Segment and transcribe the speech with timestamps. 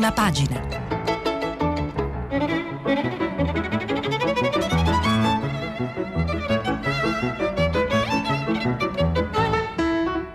[0.00, 0.58] Prima pagina.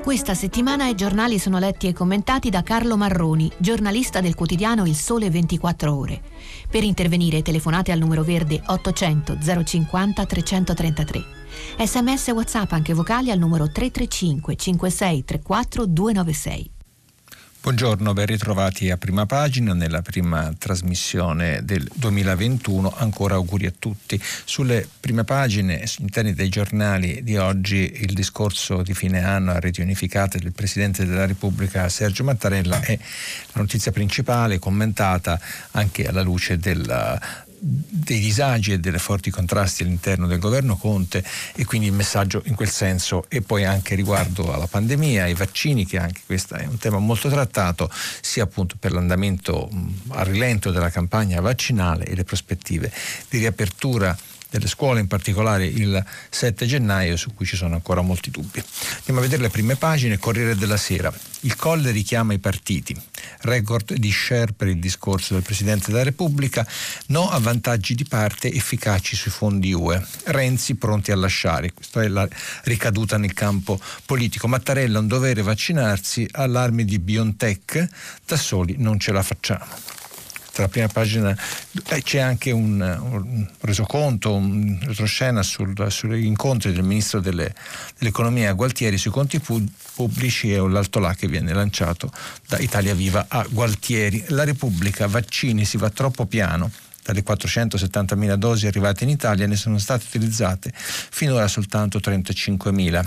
[0.03, 4.93] Questa settimana i giornali sono letti e commentati da Carlo Marroni, giornalista del quotidiano Il
[4.93, 6.21] Sole 24 Ore.
[6.69, 11.23] Per intervenire telefonate al numero verde 800 050 333.
[11.83, 16.73] Sms WhatsApp anche vocali al numero 335 56 34 296.
[17.65, 22.93] Buongiorno, ben ritrovati a prima pagina nella prima trasmissione del 2021.
[22.95, 24.21] Ancora auguri a tutti.
[24.21, 29.81] Sulle prime pagine interni dei giornali di oggi il discorso di fine anno a reti
[29.81, 32.99] unificate del Presidente della Repubblica Sergio Mattarella è
[33.53, 35.39] la notizia principale commentata
[35.71, 37.19] anche alla luce della
[37.59, 41.23] dei disagi e dei forti contrasti all'interno del governo Conte
[41.55, 43.25] e quindi il messaggio in quel senso.
[43.27, 47.29] E poi anche riguardo alla pandemia, ai vaccini che anche questo è un tema molto
[47.29, 47.89] trattato
[48.21, 49.69] sia appunto per l'andamento
[50.09, 52.91] a rilento della campagna vaccinale e le prospettive
[53.29, 54.15] di riapertura
[54.57, 58.63] delle scuole, in particolare il 7 gennaio, su cui ci sono ancora molti dubbi.
[58.97, 61.13] Andiamo a vedere le prime pagine, Corriere della Sera.
[61.41, 62.95] Il Colle richiama i partiti.
[63.41, 66.65] Record di share per il discorso del Presidente della Repubblica.
[67.07, 70.03] No a vantaggi di parte efficaci sui fondi UE.
[70.25, 71.73] Renzi pronti a lasciare.
[71.73, 72.27] Questa è la
[72.63, 74.47] ricaduta nel campo politico.
[74.47, 77.87] Mattarella un dovere vaccinarsi, allarmi di BioNTech.
[78.25, 80.03] Da soli non ce la facciamo
[80.61, 81.35] la prima pagina
[81.89, 87.53] eh, c'è anche un, un, resoconto, un retroscena sul, sugli incontri del ministro delle,
[87.97, 92.11] dell'economia Gualtieri sui conti pubblici e l'alto là che viene lanciato
[92.47, 94.23] da Italia Viva a Gualtieri.
[94.29, 96.71] La Repubblica, vaccini, si va troppo piano
[97.03, 103.05] dalle 470.000 dosi arrivate in Italia ne sono state utilizzate finora soltanto 35.000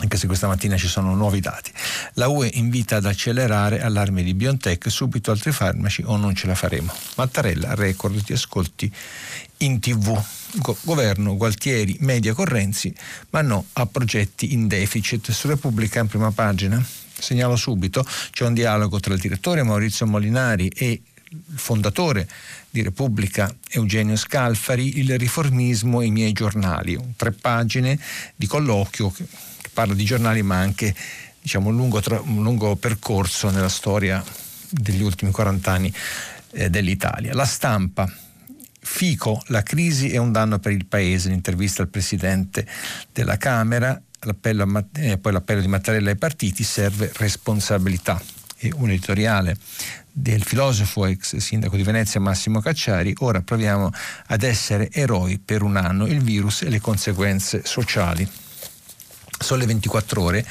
[0.00, 1.70] anche se questa mattina ci sono nuovi dati.
[2.14, 6.54] La UE invita ad accelerare allarme di BioNTech, subito altri farmaci o non ce la
[6.54, 6.92] faremo.
[7.16, 8.92] Mattarella, record di ascolti
[9.58, 10.20] in tv.
[10.56, 12.94] Go- governo, Gualtieri, media Correnzi,
[13.30, 15.30] ma no a progetti in deficit.
[15.30, 16.84] Su Repubblica in prima pagina,
[17.16, 22.28] segnalo subito, c'è un dialogo tra il direttore Maurizio Molinari e il fondatore
[22.70, 27.98] di Repubblica Eugenio Scalfari, il riformismo e i miei giornali, tre pagine
[28.36, 29.12] di colloquio
[29.74, 30.94] parla di giornali ma anche
[31.42, 34.24] diciamo, un, lungo tra, un lungo percorso nella storia
[34.70, 35.92] degli ultimi 40 anni
[36.52, 37.34] eh, dell'Italia.
[37.34, 38.10] La stampa,
[38.80, 42.66] Fico, la crisi è un danno per il Paese, l'intervista al Presidente
[43.12, 48.20] della Camera, l'appello a, eh, poi l'appello di Mattarella ai partiti, serve responsabilità.
[48.56, 49.56] E un editoriale
[50.10, 53.90] del filosofo ex sindaco di Venezia Massimo Cacciari, ora proviamo
[54.26, 58.26] ad essere eroi per un anno, il virus e le conseguenze sociali.
[59.44, 60.46] Sole 24 ore,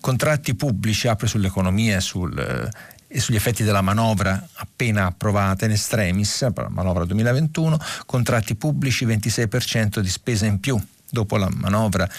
[0.00, 2.68] contratti pubblici, apre sull'economia sul, eh,
[3.06, 10.00] e sugli effetti della manovra appena approvata in extremis, la manovra 2021, contratti pubblici 26%
[10.00, 10.76] di spesa in più.
[11.08, 12.10] Dopo la manovra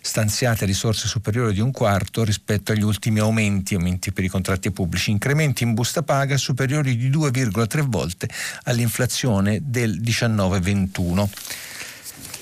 [0.00, 5.10] stanziate risorse superiori di un quarto rispetto agli ultimi aumenti, aumenti per i contratti pubblici,
[5.10, 8.28] incrementi in busta paga superiori di 2,3 volte
[8.64, 11.28] all'inflazione del 19-21.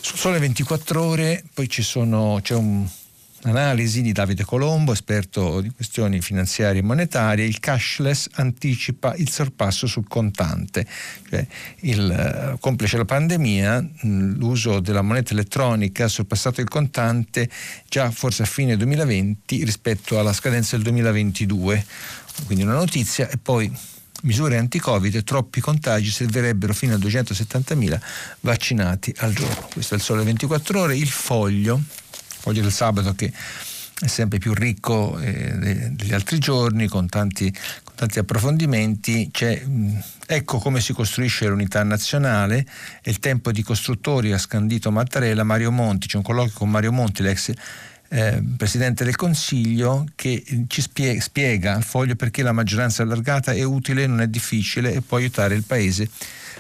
[0.03, 2.87] Su Sole 24 ore poi sono, c'è un
[3.47, 9.87] Analisi di Davide Colombo, esperto di questioni finanziarie e monetarie, il cashless anticipa il sorpasso
[9.87, 10.87] sul contante.
[11.29, 11.47] Cioè,
[11.81, 17.51] il, eh, complice la pandemia, l'uso della moneta elettronica ha sorpassato il contante
[17.87, 21.85] già forse a fine 2020 rispetto alla scadenza del 2022.
[22.47, 23.71] Quindi una notizia e poi
[24.23, 28.01] misure anti-Covid, troppi contagi servirebbero fino a 270.000
[28.41, 29.69] vaccinati al giorno.
[29.71, 31.83] Questo è il sole 24 ore, il foglio
[32.45, 33.33] Foglio del sabato che
[33.99, 37.51] è sempre più ricco eh, degli altri giorni con tanti,
[37.83, 39.31] con tanti approfondimenti.
[39.41, 42.67] Mh, ecco come si costruisce l'unità nazionale.
[43.01, 46.07] È il tempo di costruttori, ha scandito Mattarella, Mario Monti.
[46.07, 47.51] C'è un colloquio con Mario Monti, l'ex
[48.11, 53.63] eh, Presidente del Consiglio, che ci spie- spiega al foglio perché la maggioranza allargata è
[53.63, 56.11] utile, non è difficile e può aiutare il Paese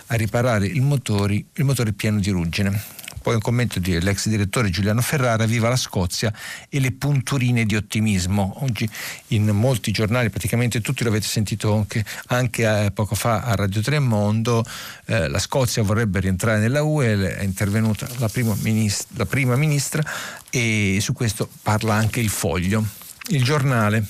[0.06, 3.03] a riparare il, motori, il motore pieno di ruggine.
[3.25, 6.31] Poi un commento dell'ex direttore Giuliano Ferrara, viva la Scozia
[6.69, 8.59] e le punturine di ottimismo.
[8.62, 8.87] Oggi
[9.29, 14.62] in molti giornali, praticamente tutti l'avete sentito anche, anche eh, poco fa a Radio Tremondo,
[15.06, 20.05] eh, la Scozia vorrebbe rientrare nella UE, è intervenuta la prima, ministra, la prima ministra
[20.50, 22.85] e su questo parla anche il foglio.
[23.29, 24.05] Il giornale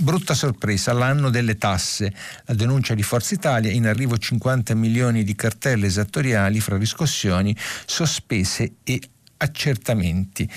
[0.00, 2.10] Brutta sorpresa, l'anno delle tasse.
[2.46, 7.54] La denuncia di Forza Italia, in arrivo 50 milioni di cartelle esattoriali fra riscossioni,
[7.84, 8.98] sospese e
[9.36, 10.50] accertamenti.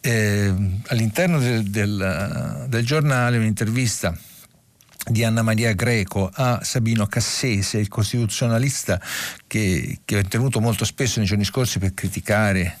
[0.00, 0.54] Eh,
[0.86, 4.16] all'interno del, del, del giornale un'intervista
[5.08, 9.00] di Anna Maria Greco a Sabino Cassese, il costituzionalista
[9.48, 12.78] che, che è tenuto molto spesso nei giorni scorsi per criticare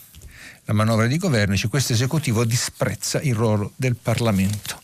[0.66, 4.80] la manovra di governo, dice questo esecutivo disprezza il ruolo del Parlamento.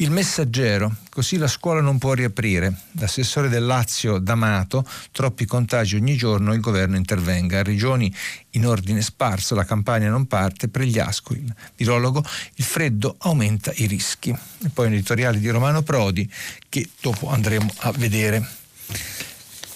[0.00, 2.74] Il messaggero, così la scuola non può riaprire.
[2.92, 4.82] L'assessore del Lazio D'Amato,
[5.12, 7.58] troppi contagi ogni giorno, il governo intervenga.
[7.58, 8.10] A regioni
[8.52, 12.24] in ordine sparso, la campagna non parte, per gli asco, il virologo,
[12.54, 14.30] il freddo aumenta i rischi.
[14.30, 16.26] E poi un editoriale di Romano Prodi
[16.70, 18.59] che dopo andremo a vedere.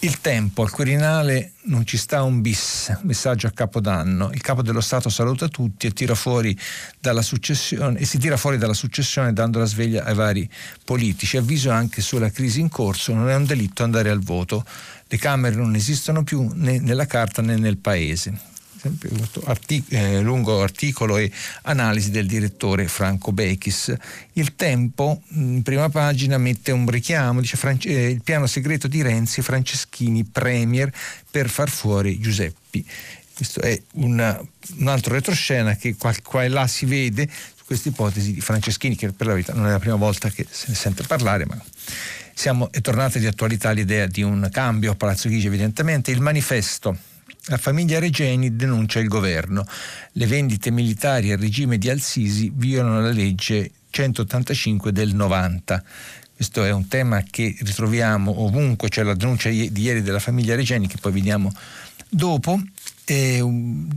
[0.04, 4.30] Il tempo, al Quirinale non ci sta un bis, messaggio a Capodanno.
[4.34, 5.94] Il capo dello Stato saluta tutti e,
[7.96, 10.46] e si tira fuori dalla successione dando la sveglia ai vari
[10.84, 11.38] politici.
[11.38, 14.62] Avviso anche sulla crisi in corso, non è un delitto andare al voto.
[15.06, 18.52] Le Camere non esistono più né nella carta né nel Paese
[18.84, 19.10] sempre
[19.44, 21.30] artic- eh, lungo articolo e
[21.62, 23.94] analisi del direttore Franco Bechis.
[24.34, 29.00] Il Tempo, in prima pagina, mette un richiamo, dice France- eh, il piano segreto di
[29.00, 30.92] Renzi Franceschini Premier
[31.30, 32.86] per far fuori Giuseppi.
[33.34, 34.38] Questo è una,
[34.78, 38.94] un altro retroscena che qua, qua e là si vede su questa ipotesi di Franceschini,
[38.96, 41.60] che per la verità non è la prima volta che se ne sente parlare, ma
[42.34, 46.10] siamo, è tornata di attualità l'idea di un cambio a Palazzo Chigi evidentemente.
[46.10, 46.96] Il manifesto
[47.46, 49.66] la famiglia Regeni denuncia il governo.
[50.12, 55.82] Le vendite militari al regime di Al-Sisi violano la legge 185 del 90.
[56.34, 60.88] Questo è un tema che ritroviamo ovunque, c'è la denuncia di ieri della famiglia Regeni
[60.88, 61.52] che poi vediamo
[62.08, 62.60] dopo.
[63.04, 63.88] E un,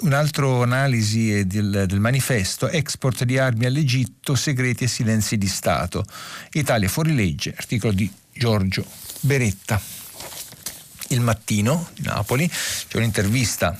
[0.00, 6.04] un'altra analisi del, del, manifesto, export di armi all'Egitto, segreti e silenzi di Stato.
[6.52, 8.86] Italia fuori legge, articolo di Giorgio
[9.20, 9.93] Beretta.
[11.14, 13.78] Il Mattino di Napoli, c'è un'intervista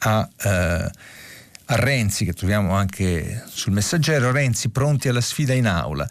[0.00, 0.90] a, eh,
[1.68, 6.06] a Renzi che troviamo anche sul messaggero, Renzi pronti alla sfida in aula.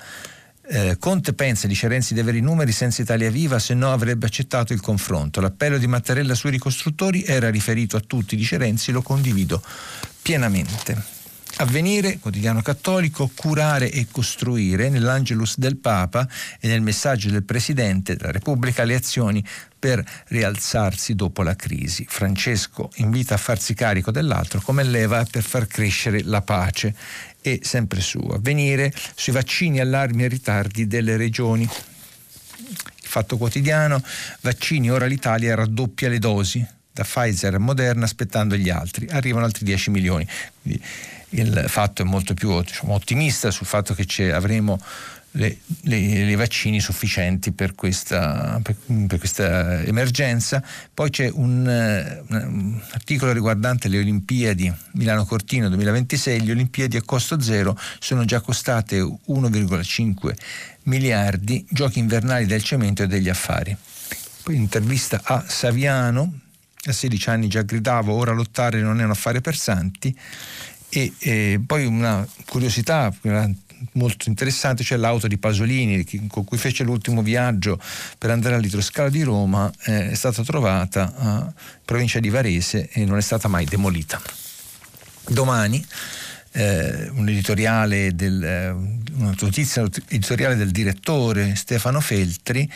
[0.68, 4.26] Eh, Conte pensa, dice Renzi, di avere i numeri senza Italia Viva, se no avrebbe
[4.26, 5.40] accettato il confronto.
[5.40, 9.62] L'appello di Mattarella sui ricostruttori era riferito a tutti, dice Renzi, lo condivido
[10.22, 11.14] pienamente.
[11.58, 16.28] Avvenire, quotidiano cattolico, curare e costruire nell'Angelus del Papa
[16.60, 19.46] e nel messaggio del Presidente della Repubblica le azioni
[19.86, 22.08] per rialzarsi dopo la crisi.
[22.10, 26.96] Francesco invita a farsi carico dell'altro come leva per far crescere la pace
[27.40, 31.70] e sempre su avvenire sui vaccini, allarmi e ritardi delle regioni.
[33.04, 34.02] Fatto quotidiano,
[34.42, 39.66] vaccini, ora l'Italia raddoppia le dosi da Pfizer a Moderna aspettando gli altri, arrivano altri
[39.66, 40.28] 10 milioni.
[40.64, 40.84] Quindi,
[41.30, 44.80] il fatto è molto più diciamo, ottimista sul fatto che avremo
[45.36, 48.76] le, vaccini sufficienti per questa, per,
[49.08, 50.64] per questa, emergenza.
[50.94, 51.66] Poi c'è un,
[52.28, 56.46] un, articolo riguardante le Olimpiadi Milano Cortino 2026.
[56.46, 60.34] Le Olimpiadi a costo zero sono già costate 1,5
[60.84, 63.76] miliardi, giochi invernali del cemento e degli affari.
[64.44, 66.40] Poi intervista a Saviano,
[66.86, 70.16] a 16 anni già gridavo ora lottare non è un affare per santi
[70.90, 73.12] e, e poi una curiosità
[73.94, 77.80] molto interessante, c'è l'auto di Pasolini con cui fece l'ultimo viaggio
[78.18, 81.54] per andare all'idroscala di Roma, eh, è stata trovata a
[81.84, 84.22] provincia di Varese e non è stata mai demolita.
[85.28, 85.84] Domani
[86.52, 92.72] eh, un editoriale del, eh, una notizia editoriale del direttore Stefano Feltri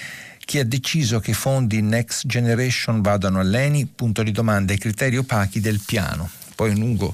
[0.49, 5.15] chi ha deciso che i fondi Next Generation vadano all'ENI, punto di domanda, i criteri
[5.15, 6.27] opachi del piano.
[6.55, 7.13] Poi un lungo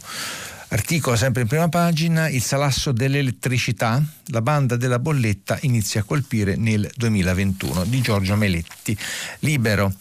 [0.69, 6.55] Articolo sempre in prima pagina, il salasso dell'elettricità, la banda della bolletta inizia a colpire
[6.55, 8.97] nel 2021 di Giorgio Meletti.
[9.39, 9.93] Libero.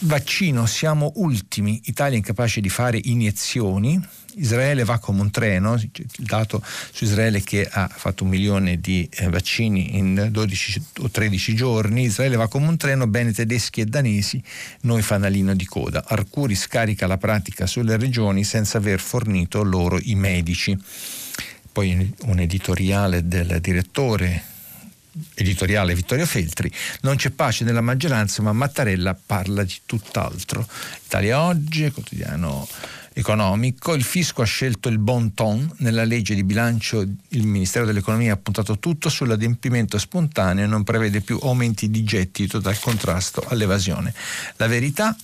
[0.00, 4.00] Vaccino, siamo ultimi, Italia incapace di fare iniezioni,
[4.36, 6.62] Israele va come un treno, il dato
[6.92, 12.04] su Israele che ha fatto un milione di eh, vaccini in 12 o 13 giorni,
[12.04, 14.42] Israele va come un treno, bene tedeschi e danesi,
[14.82, 16.04] noi fanalino di coda.
[16.06, 20.76] Arcuri scarica la pratica sulle regioni senza aver fornito loro i medici.
[21.72, 24.52] Poi un editoriale del direttore
[25.34, 26.70] editoriale Vittorio Feltri,
[27.02, 30.66] non c'è pace nella maggioranza ma Mattarella parla di tutt'altro.
[31.04, 32.66] Italia Oggi, quotidiano
[33.14, 33.94] economico.
[33.94, 35.72] Il fisco ha scelto il bon ton.
[35.78, 41.20] Nella legge di bilancio il Ministero dell'Economia ha puntato tutto sull'adempimento spontaneo e non prevede
[41.20, 44.12] più aumenti di gettito dal contrasto all'evasione.
[44.56, 45.16] La verità?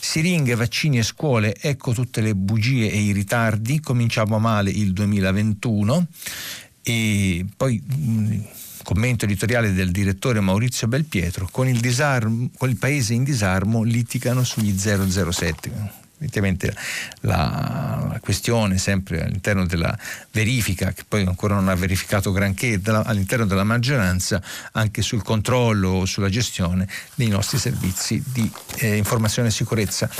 [0.00, 3.80] Siringhe, vaccini e scuole, ecco tutte le bugie e i ritardi.
[3.80, 6.06] Cominciamo male il 2021
[6.82, 8.40] e poi mh,
[8.84, 14.44] commento editoriale del direttore Maurizio Belpietro, con il, disarmo, con il paese in disarmo litigano
[14.44, 16.74] sugli 007 Evidentemente
[17.20, 19.96] la, la, questione sempre all'interno della
[20.32, 25.90] verifica, che poi ancora non ha verificato granché, della, all'interno della maggioranza, anche sul controllo
[25.90, 30.10] o sulla gestione dei nostri servizi di eh, informazione e sicurezza.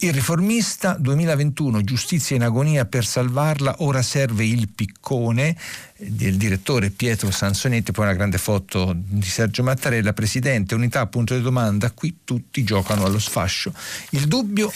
[0.00, 5.56] Il riformista 2021, giustizia in agonia per salvarla, ora serve il piccone
[5.96, 11.40] del direttore Pietro Sansonetti, poi una grande foto di Sergio Mattarella, presidente, unità, punto di
[11.40, 13.72] domanda, qui tutti giocano allo sfascio.
[14.10, 14.70] Il dubbio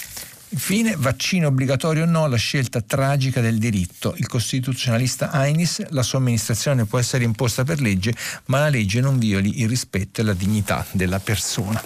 [0.52, 4.14] Infine, vaccino obbligatorio o no, la scelta tragica del diritto.
[4.16, 8.12] Il costituzionalista Ainis, la sua amministrazione può essere imposta per legge,
[8.46, 11.80] ma la legge non violi il rispetto e la dignità della persona.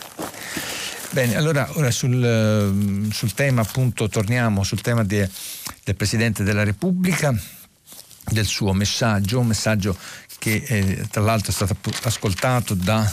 [1.11, 5.29] Bene, allora ora sul, sul tema appunto torniamo sul tema de,
[5.85, 7.39] del Presidente della Repubblica,
[8.25, 9.95] del suo messaggio, un messaggio
[10.39, 13.13] che eh, tra l'altro è stato ascoltato da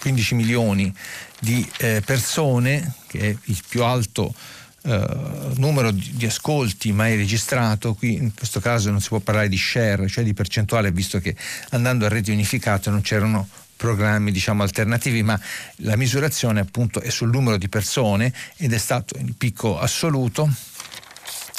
[0.00, 0.92] 15 milioni
[1.40, 4.34] di eh, persone, che è il più alto
[4.82, 9.48] eh, numero di, di, ascolti mai registrato, qui in questo caso non si può parlare
[9.48, 11.34] di share, cioè di percentuale, visto che
[11.70, 15.40] andando a reti unificate non c'erano programmi diciamo alternativi, ma
[15.76, 20.50] la misurazione appunto è sul numero di persone ed è stato il picco assoluto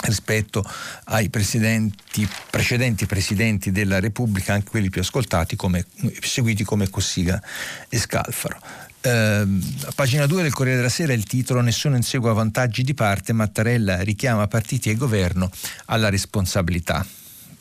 [0.02, 0.64] rispetto
[1.06, 5.86] ai presidenti, precedenti presidenti della Repubblica, anche quelli più ascoltati, come,
[6.22, 7.42] seguiti come Cossiga
[7.90, 8.88] e Scalfaro.
[9.02, 13.32] Eh, a pagina 2 del Corriere della Sera il titolo Nessuno insegua vantaggi di parte,
[13.32, 15.50] Mattarella richiama partiti e governo
[15.86, 17.06] alla responsabilità.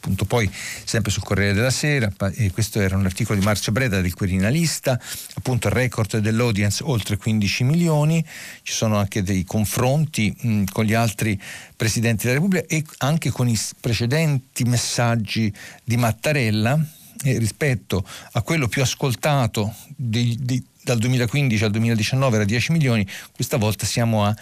[0.00, 0.50] Appunto poi
[0.84, 4.98] sempre sul Corriere della Sera, e questo era un articolo di Marzio Breda del Quirinalista,
[5.34, 8.24] appunto il record dell'audience oltre 15 milioni,
[8.62, 11.40] ci sono anche dei confronti mh, con gli altri
[11.76, 15.52] presidenti della Repubblica e anche con i precedenti messaggi
[15.84, 16.78] di Mattarella.
[17.24, 23.06] Eh, rispetto a quello più ascoltato di, di, dal 2015 al 2019 era 10 milioni,
[23.34, 24.34] questa volta siamo a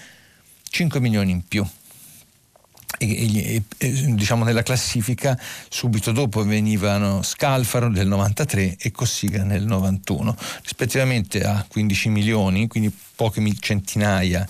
[0.69, 1.67] 5 milioni in più.
[2.99, 5.39] E, e, diciamo nella classifica
[5.69, 12.91] subito dopo venivano Scalfaro del 93 e Cossiga nel 91 rispettivamente a 15 milioni quindi
[13.17, 14.49] poche centinaia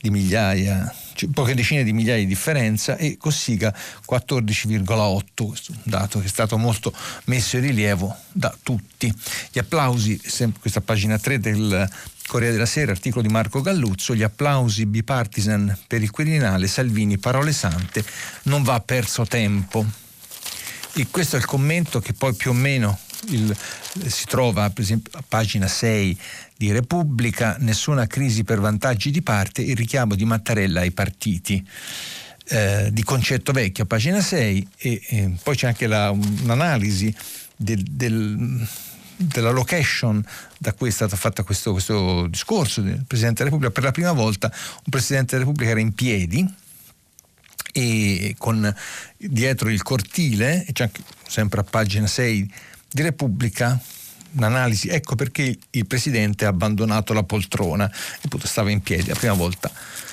[0.00, 0.92] di migliaia
[1.32, 3.74] poche decine di migliaia di differenza e Cossiga
[4.10, 9.12] 14,8 questo dato che è stato molto messo in rilievo da tutti
[9.52, 11.90] gli applausi sempre questa pagina 3 del
[12.30, 17.52] Corriere della Sera, articolo di Marco Galluzzo, gli applausi bipartisan per il Quirinale, Salvini, parole
[17.52, 18.04] sante,
[18.44, 19.84] non va perso tempo.
[20.92, 22.96] E questo è il commento che poi più o meno
[23.30, 23.56] il,
[24.06, 26.18] si trova per esempio a pagina 6
[26.60, 31.66] di Repubblica, nessuna crisi per vantaggi di parte, il richiamo di Mattarella ai partiti.
[32.48, 37.14] Eh, di concetto vecchio pagina 6 e, e poi c'è anche la, un'analisi
[37.56, 38.68] del, del
[39.16, 40.22] della location
[40.58, 43.72] da cui è stato fatto questo, questo discorso del Presidente della Repubblica.
[43.72, 46.54] Per la prima volta un Presidente della Repubblica era in piedi
[47.72, 48.74] e con
[49.16, 52.52] dietro il cortile, c'è anche sempre a pagina 6
[52.90, 53.80] di Repubblica,
[54.32, 59.34] un'analisi, ecco perché il Presidente ha abbandonato la poltrona e stava in piedi, la prima
[59.34, 59.70] volta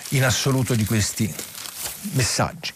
[0.10, 1.32] in assoluto di questi
[2.14, 2.72] messaggi.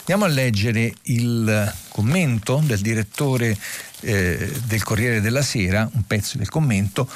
[0.00, 3.56] Andiamo a leggere il commento del direttore
[4.00, 7.08] eh, del Corriere della Sera, un pezzo del commento,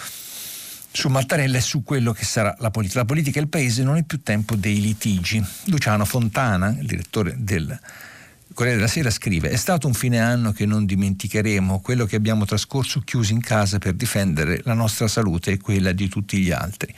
[0.92, 3.00] su Mattarella e su quello che sarà la politica.
[3.00, 5.44] La politica e il paese non è più tempo dei litigi.
[5.64, 8.13] Luciano Fontana, il direttore del Corriere
[8.54, 13.00] della Sera scrive: È stato un fine anno che non dimenticheremo, quello che abbiamo trascorso
[13.00, 16.94] chiusi in casa per difendere la nostra salute e quella di tutti gli altri.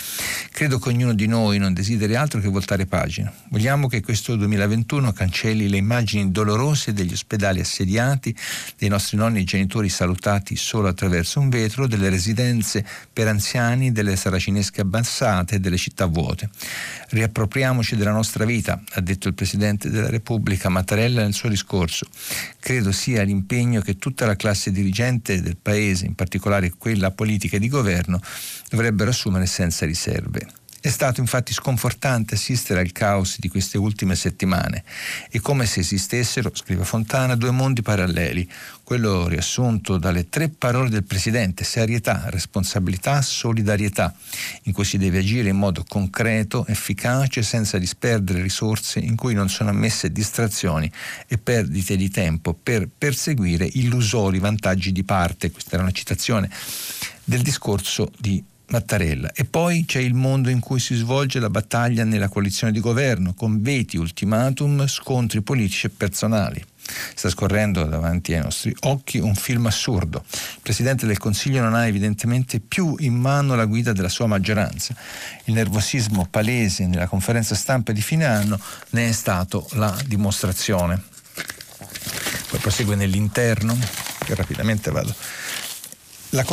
[0.51, 3.33] Credo che ognuno di noi non desideri altro che voltare pagina.
[3.49, 8.37] Vogliamo che questo 2021 cancelli le immagini dolorose degli ospedali assediati,
[8.79, 14.17] dei nostri nonni e genitori salutati solo attraverso un vetro, delle residenze per anziani, delle
[14.17, 16.51] saracinesche abbassate, delle città vuote.
[17.09, 22.07] Riappropriamoci della nostra vita, ha detto il Presidente della Repubblica Mattarella nel suo suo discorso.
[22.59, 27.61] Credo sia l'impegno che tutta la classe dirigente del Paese, in particolare quella politica e
[27.61, 28.21] di governo,
[28.69, 30.47] dovrebbero assumere senza riserve.
[30.81, 34.85] È stato infatti sconfortante assistere al caos di queste ultime settimane.
[35.29, 38.49] È come se esistessero, scrive Fontana, due mondi paralleli.
[38.87, 44.14] Quello riassunto dalle tre parole del Presidente, serietà, responsabilità, solidarietà,
[44.62, 49.49] in cui si deve agire in modo concreto, efficace, senza disperdere risorse in cui non
[49.49, 50.88] sono ammesse distrazioni
[51.26, 55.50] e perdite di tempo per perseguire illusori vantaggi di parte.
[55.50, 56.49] Questa era una citazione
[57.25, 59.33] del discorso di Mattarella.
[59.33, 63.35] E poi c'è il mondo in cui si svolge la battaglia nella coalizione di governo,
[63.35, 66.64] con veti, ultimatum, scontri politici e personali.
[67.14, 70.25] Sta scorrendo davanti ai nostri occhi un film assurdo.
[70.31, 74.95] Il Presidente del Consiglio non ha evidentemente più in mano la guida della sua maggioranza.
[75.45, 78.59] Il nervosismo palese nella conferenza stampa di fine anno
[78.90, 81.02] ne è stato la dimostrazione.
[82.49, 83.76] Poi prosegue nell'interno,
[84.25, 85.14] che rapidamente vado
[86.30, 86.45] la,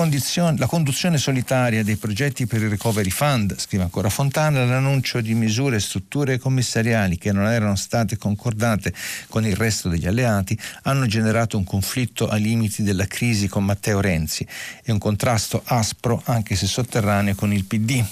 [0.58, 5.78] la, conduzione solitaria dei progetti per il Recovery Fund, scrive ancora Fontana, l'annuncio di misure
[5.78, 8.94] e strutture commissariali che non erano state concordate
[9.30, 14.00] con il resto degli alleati hanno generato un conflitto ai limiti della crisi con Matteo
[14.00, 14.46] Renzi
[14.84, 18.04] e un contrasto aspro, anche se sotterraneo, con il PD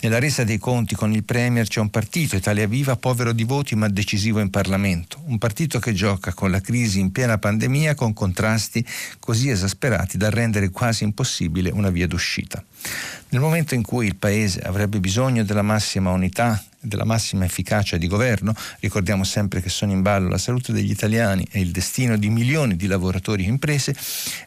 [0.00, 3.74] nella resa dei conti con il Premier c'è un partito, Italia Viva, povero di voti
[3.74, 5.20] ma decisivo in Parlamento.
[5.26, 8.84] Un partito che gioca con la crisi in piena pandemia con contrasti
[9.18, 12.62] così esasperati da rendere quasi impossibile una via d'uscita.
[13.28, 18.06] Nel momento in cui il Paese avrebbe bisogno della massima unità della massima efficacia di
[18.06, 22.28] governo, ricordiamo sempre che sono in ballo la salute degli italiani e il destino di
[22.28, 23.94] milioni di lavoratori e imprese,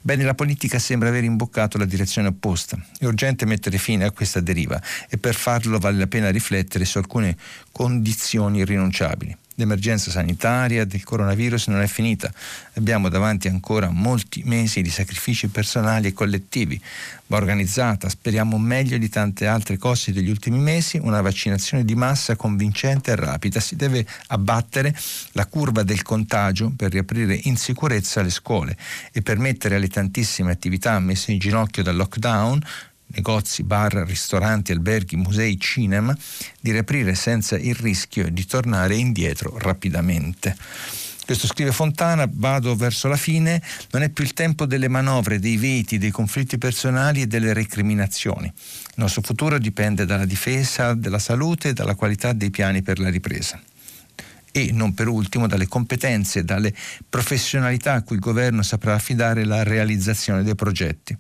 [0.01, 2.77] bene la politica sembra aver imboccato la direzione opposta.
[2.98, 6.98] È urgente mettere fine a questa deriva e per farlo vale la pena riflettere su
[6.98, 7.38] alcune
[7.72, 9.38] condizioni irrinunciabili.
[9.58, 12.32] L'emergenza sanitaria del coronavirus non è finita.
[12.74, 16.80] Abbiamo davanti ancora molti mesi di sacrifici personali e collettivi.
[17.28, 22.36] Va organizzata, speriamo meglio di tante altre cose degli ultimi mesi, una vaccinazione di massa
[22.36, 23.62] convincente e rapida.
[23.62, 24.94] Si deve abbattere
[25.32, 28.76] la curva del contagio per riaprire in sicurezza le scuole
[29.14, 32.62] e permettere alle tantissime attività messe in ginocchio dal lockdown
[33.16, 36.16] negozi, bar, ristoranti, alberghi, musei, cinema,
[36.60, 40.56] di riaprire senza il rischio di tornare indietro rapidamente.
[41.26, 43.60] Questo scrive Fontana, vado verso la fine,
[43.92, 48.46] non è più il tempo delle manovre, dei veti, dei conflitti personali e delle recriminazioni.
[48.46, 53.10] Il nostro futuro dipende dalla difesa della salute e dalla qualità dei piani per la
[53.10, 53.60] ripresa
[54.58, 56.74] e non per ultimo dalle competenze e dalle
[57.10, 61.14] professionalità a cui il governo saprà affidare la realizzazione dei progetti.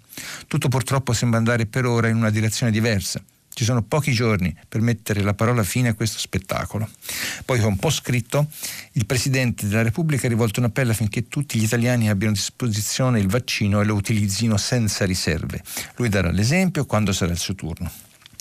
[0.47, 3.21] Tutto purtroppo sembra andare per ora in una direzione diversa.
[3.53, 6.87] Ci sono pochi giorni per mettere la parola fine a questo spettacolo.
[7.43, 8.47] Poi ho un po' scritto,
[8.93, 13.19] il Presidente della Repubblica ha rivolto un appello affinché tutti gli italiani abbiano a disposizione
[13.19, 15.61] il vaccino e lo utilizzino senza riserve.
[15.97, 17.91] Lui darà l'esempio quando sarà il suo turno.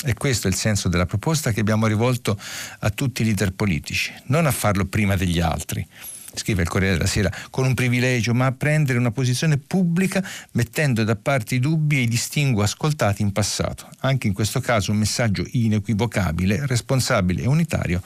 [0.04, 2.38] E questo è il senso della proposta che abbiamo rivolto
[2.80, 5.86] a tutti i leader politici, non a farlo prima degli altri,
[6.34, 11.04] scrive il Corriere della Sera, con un privilegio, ma a prendere una posizione pubblica mettendo
[11.04, 13.88] da parte i dubbi e i distinguo ascoltati in passato.
[14.00, 18.02] Anche in questo caso un messaggio inequivocabile, responsabile e unitario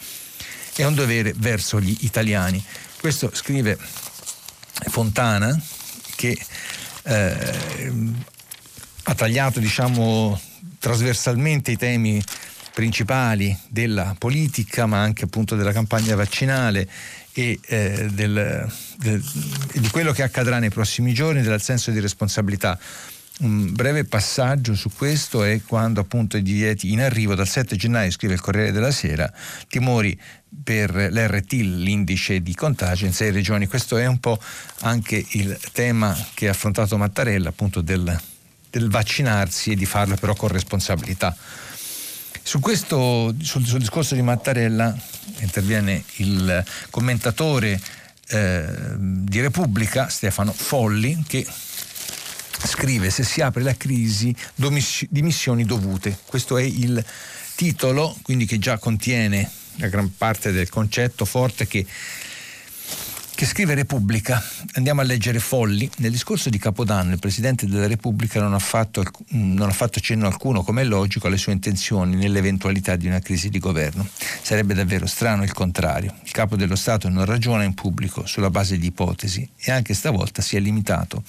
[0.77, 2.63] è un dovere verso gli italiani.
[3.01, 3.77] Questo scrive
[4.89, 5.61] Fontana
[6.15, 6.39] che
[7.03, 7.53] eh,
[9.05, 10.41] ha tagliato diciamo
[10.79, 12.23] trasversalmente i temi
[12.79, 16.89] principali della politica, ma anche appunto della campagna vaccinale
[17.33, 19.25] e eh, del, del,
[19.75, 22.79] di quello che accadrà nei prossimi giorni, del senso di responsabilità.
[23.41, 28.11] Un breve passaggio su questo è quando appunto i divieti in arrivo dal 7 gennaio,
[28.11, 29.33] scrive il Corriere della Sera,
[29.69, 30.17] timori
[30.63, 33.67] per l'RT, l'indice di contagio in sei regioni.
[33.67, 34.41] Questo è un po'
[34.83, 38.21] anche il tema che ha affrontato Mattarella, appunto del
[38.71, 41.37] del vaccinarsi e di farlo però con responsabilità.
[42.43, 44.97] Su questo, sul, sul discorso di Mattarella,
[45.41, 47.81] interviene il commentatore
[48.29, 51.47] eh, di Repubblica, Stefano Folli, che
[52.65, 54.35] scrive se si apre la crisi
[55.09, 56.19] dimissioni dovute.
[56.25, 57.05] Questo è il
[57.55, 61.87] titolo, quindi che già contiene la gran parte del concetto forte che
[63.39, 64.43] che scrive Repubblica.
[64.73, 65.89] Andiamo a leggere Folli.
[65.99, 70.27] Nel discorso di Capodanno il Presidente della Repubblica non ha, fatto, non ha fatto cenno
[70.27, 74.05] alcuno, come è logico, alle sue intenzioni nell'eventualità di una crisi di governo.
[74.43, 76.17] Sarebbe davvero strano il contrario.
[76.25, 80.43] Il Capo dello Stato non ragiona in pubblico sulla base di ipotesi e anche stavolta
[80.43, 81.23] si è limitato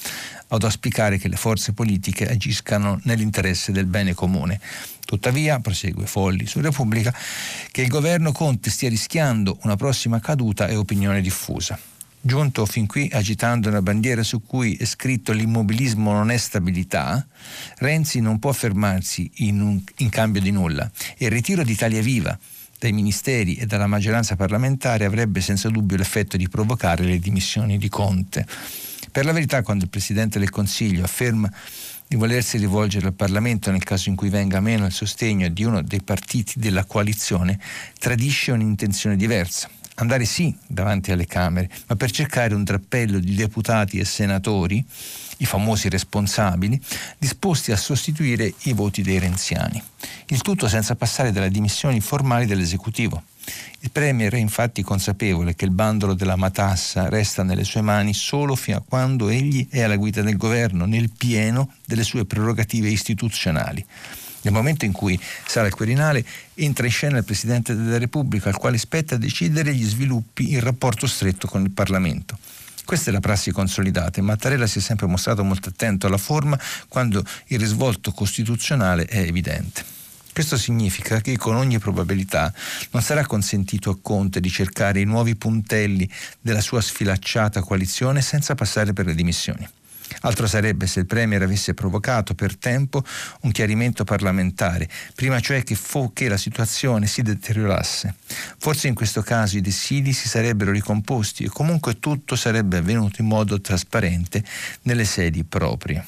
[0.48, 4.60] ad auspicare che le forze politiche agiscano nell'interesse del bene comune.
[5.06, 7.14] Tuttavia, prosegue Folli su Repubblica,
[7.72, 11.80] che il governo Conte stia rischiando una prossima caduta è opinione diffusa.
[12.22, 17.26] Giunto fin qui agitando una bandiera su cui è scritto l'immobilismo non è stabilità,
[17.78, 22.02] Renzi non può fermarsi in, un, in cambio di nulla e il ritiro di Italia
[22.02, 22.38] Viva
[22.78, 27.88] dai ministeri e dalla maggioranza parlamentare avrebbe senza dubbio l'effetto di provocare le dimissioni di
[27.88, 28.46] Conte.
[29.12, 31.50] Per la verità, quando il Presidente del Consiglio afferma
[32.06, 35.82] di volersi rivolgere al Parlamento nel caso in cui venga meno il sostegno di uno
[35.82, 37.60] dei partiti della coalizione,
[37.98, 44.00] tradisce un'intenzione diversa andare sì davanti alle Camere, ma per cercare un drappello di deputati
[44.00, 44.84] e senatori,
[45.38, 46.80] i famosi responsabili,
[47.18, 49.82] disposti a sostituire i voti dei renziani.
[50.28, 53.24] Il tutto senza passare dalle dimissioni formali dell'esecutivo.
[53.80, 58.56] Il Premier è infatti consapevole che il bandolo della matassa resta nelle sue mani solo
[58.56, 63.84] fino a quando egli è alla guida del governo, nel pieno delle sue prerogative istituzionali.
[64.42, 66.26] Nel momento in cui sale il Quirinale
[66.56, 71.08] entra in scena il Presidente della Repubblica al quale spetta decidere gli sviluppi in rapporto
[71.08, 72.38] stretto con il Parlamento.
[72.86, 76.60] Questa è la prassi consolidata e Mattarella si è sempre mostrato molto attento alla forma
[76.88, 79.84] quando il risvolto costituzionale è evidente.
[80.34, 82.52] Questo significa che con ogni probabilità
[82.92, 88.56] non sarà consentito a Conte di cercare i nuovi puntelli della sua sfilacciata coalizione senza
[88.56, 89.68] passare per le dimissioni.
[90.22, 93.04] Altro sarebbe se il Premier avesse provocato per tempo
[93.42, 98.16] un chiarimento parlamentare, prima cioè che, fo- che la situazione si deteriorasse.
[98.58, 103.28] Forse in questo caso i dissidi si sarebbero ricomposti e comunque tutto sarebbe avvenuto in
[103.28, 104.44] modo trasparente
[104.84, 106.06] nelle sedi proprie.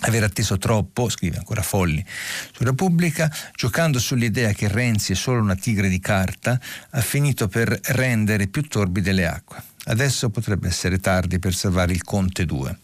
[0.00, 2.04] Aver atteso troppo, scrive ancora Folli
[2.52, 7.80] su Repubblica, giocando sull'idea che Renzi è solo una tigre di carta, ha finito per
[7.84, 9.62] rendere più torbide le acque.
[9.84, 12.78] Adesso potrebbe essere tardi per salvare il Conte 2.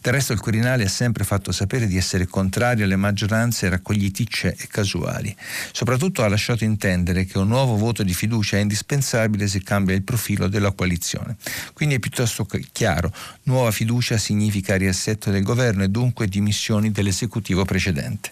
[0.00, 4.66] Del resto il Quirinale ha sempre fatto sapere di essere contrario alle maggioranze raccogliticce e
[4.68, 5.34] casuali.
[5.72, 10.02] Soprattutto ha lasciato intendere che un nuovo voto di fiducia è indispensabile se cambia il
[10.02, 11.36] profilo della coalizione.
[11.72, 13.12] Quindi è piuttosto chiaro,
[13.44, 18.30] nuova fiducia significa riassetto del governo e dunque dimissioni dell'esecutivo precedente.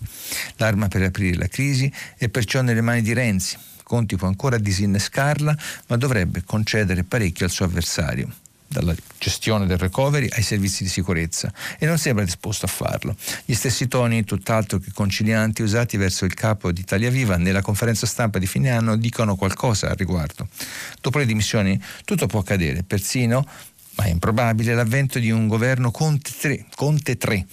[0.57, 3.57] L'arma per aprire la crisi è perciò nelle mani di Renzi.
[3.83, 5.57] Conti può ancora disinnescarla,
[5.89, 8.35] ma dovrebbe concedere parecchio al suo avversario
[8.75, 13.15] dalla gestione del recovery ai servizi di sicurezza e non sembra disposto a farlo.
[13.45, 18.05] Gli stessi toni, tutt'altro che concilianti, usati verso il capo di Italia Viva nella conferenza
[18.07, 20.49] stampa di fine anno dicono qualcosa al riguardo.
[21.01, 23.47] Dopo le dimissioni tutto può accadere, persino,
[23.97, 27.47] ma è improbabile, l'avvento di un governo Conte 3, Conte 3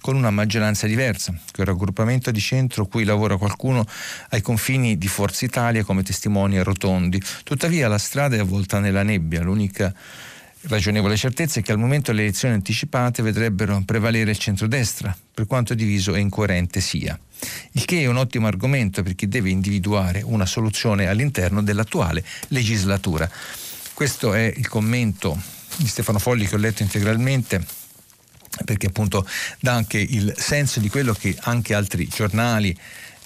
[0.00, 3.84] con una maggioranza diversa, che è un raggruppamento di centro cui lavora qualcuno
[4.30, 7.20] ai confini di Forza Italia come testimoni rotondi.
[7.42, 9.92] Tuttavia la strada è avvolta nella nebbia, l'unica
[10.62, 15.74] ragionevole certezza è che al momento le elezioni anticipate vedrebbero prevalere il centrodestra, per quanto
[15.74, 17.18] diviso e incoerente sia.
[17.72, 23.30] Il che è un ottimo argomento per chi deve individuare una soluzione all'interno dell'attuale legislatura.
[23.94, 25.40] Questo è il commento
[25.76, 27.64] di Stefano Folli che ho letto integralmente
[28.64, 29.26] perché appunto
[29.60, 32.76] dà anche il senso di quello che anche altri giornali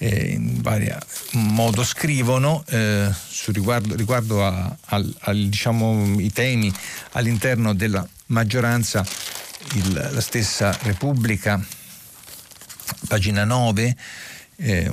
[0.02, 0.98] eh, in vario
[1.32, 3.08] modo scrivono eh,
[3.46, 6.72] riguardo, riguardo a, a, a, diciamo, i temi
[7.12, 9.06] all'interno della maggioranza,
[9.74, 11.64] il, la stessa Repubblica,
[13.06, 13.96] pagina 9.
[14.64, 14.88] Eh,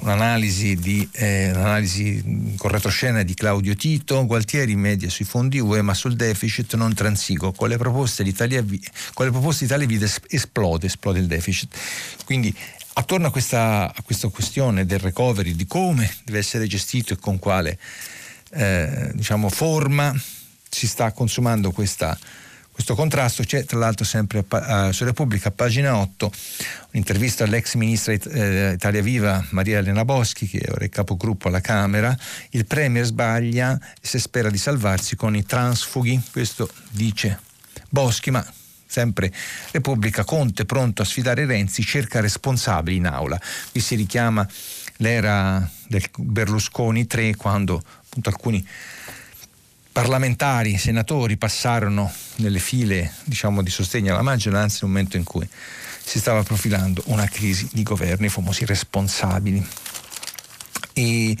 [0.00, 5.94] un'analisi, di, eh, un'analisi con retroscena di Claudio Tito, Gualtieri media sui fondi UE ma
[5.94, 8.62] sul deficit non transigo, con le proposte d'Italia,
[9.14, 11.74] con le proposte d'Italia Vita esplode, esplode il deficit.
[12.24, 12.54] Quindi
[12.94, 17.38] attorno a questa, a questa, questione del recovery, di come deve essere gestito e con
[17.38, 17.78] quale
[18.50, 20.14] eh, diciamo, forma
[20.68, 22.16] si sta consumando questa,
[22.70, 26.32] questo contrasto, c'è tra l'altro sempre a, a, su Repubblica, pagina 8,
[26.92, 31.60] un'intervista all'ex ministra eh, Italia Viva Maria Elena Boschi, che è ora il capogruppo alla
[31.60, 32.16] Camera,
[32.50, 37.40] il Premier sbaglia se spera di salvarsi con i transfughi, questo dice
[37.88, 38.44] Boschi, ma
[38.94, 39.32] sempre
[39.72, 43.40] Repubblica, Conte pronto a sfidare Renzi, cerca responsabili in aula.
[43.72, 44.46] Qui si richiama
[44.98, 48.64] l'era del Berlusconi 3 quando appunto alcuni
[49.90, 55.48] parlamentari, senatori passarono nelle file diciamo, di sostegno alla maggioranza nel momento in cui
[56.04, 59.66] si stava profilando una crisi di governo, i famosi responsabili.
[60.92, 61.36] E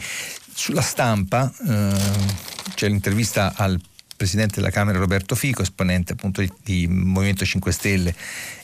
[0.52, 1.92] sulla stampa eh,
[2.74, 3.80] c'è l'intervista al
[4.16, 8.14] presidente della Camera Roberto Fico, esponente appunto di, di Movimento 5 Stelle,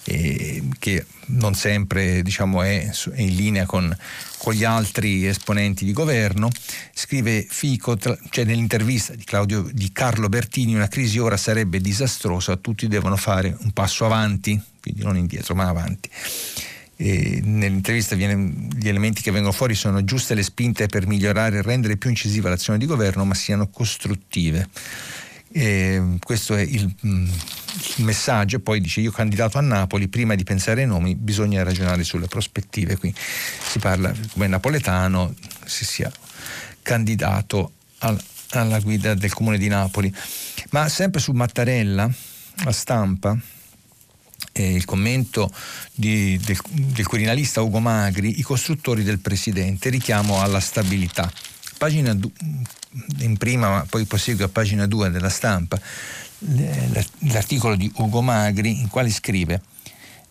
[0.04, 3.94] eh, che non sempre diciamo, è in linea con,
[4.38, 6.48] con, gli altri esponenti di governo.
[6.92, 12.56] Scrive Fico, tra, cioè nell'intervista di, Claudio, di Carlo Bertini, una crisi ora sarebbe disastrosa,
[12.56, 16.08] tutti devono fare un passo avanti, quindi non indietro ma avanti.
[17.02, 21.62] E nell'intervista viene, gli elementi che vengono fuori sono giuste le spinte per migliorare e
[21.62, 24.68] rendere più incisiva l'azione di governo, ma siano costruttive.
[25.52, 27.26] E questo è il, mm,
[27.96, 28.60] il, messaggio.
[28.60, 32.96] Poi dice: Io candidato a Napoli, prima di pensare ai nomi, bisogna ragionare sulle prospettive.
[32.96, 35.34] Qui si parla come napoletano,
[35.64, 36.10] si sia
[36.82, 40.14] candidato al, alla guida del comune di Napoli.
[40.70, 42.08] Ma sempre su Mattarella,
[42.64, 43.36] la stampa.
[44.52, 45.52] Eh, il commento
[45.92, 51.30] di, del, del quirinalista Ugo Magri, i costruttori del presidente, richiamo alla stabilità.
[51.80, 52.14] Pagina
[53.20, 55.80] in prima, ma poi prosegue a pagina 2 della stampa,
[57.20, 59.62] l'articolo di Ugo Magri, in quale scrive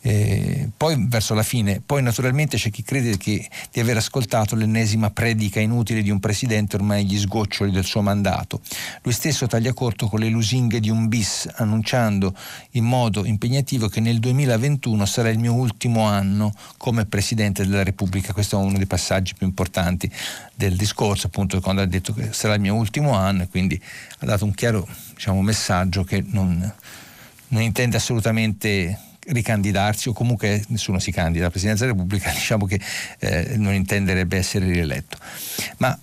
[0.02, 5.12] Eh, poi verso la fine, poi naturalmente c'è chi crede che, di aver ascoltato l'ennesima
[5.12, 8.62] predica inutile di un presidente ormai agli sgoccioli del suo mandato.
[9.02, 12.34] Lui stesso taglia corto con le lusinghe di un bis, annunciando
[12.72, 18.32] in modo impegnativo che nel 2021 sarà il mio ultimo anno come Presidente della Repubblica.
[18.32, 20.10] Questo è uno dei passaggi più importanti
[20.56, 23.80] del discorso, appunto quando ha detto che sarà il mio ultimo anno e quindi
[24.20, 26.74] ha dato un chiaro diciamo, messaggio che non,
[27.50, 32.80] non intende assolutamente ricandidarsi o comunque nessuno si candida alla Presidenza della Repubblica, diciamo che
[33.20, 35.18] eh, non intenderebbe essere rieletto.
[35.78, 35.98] Ma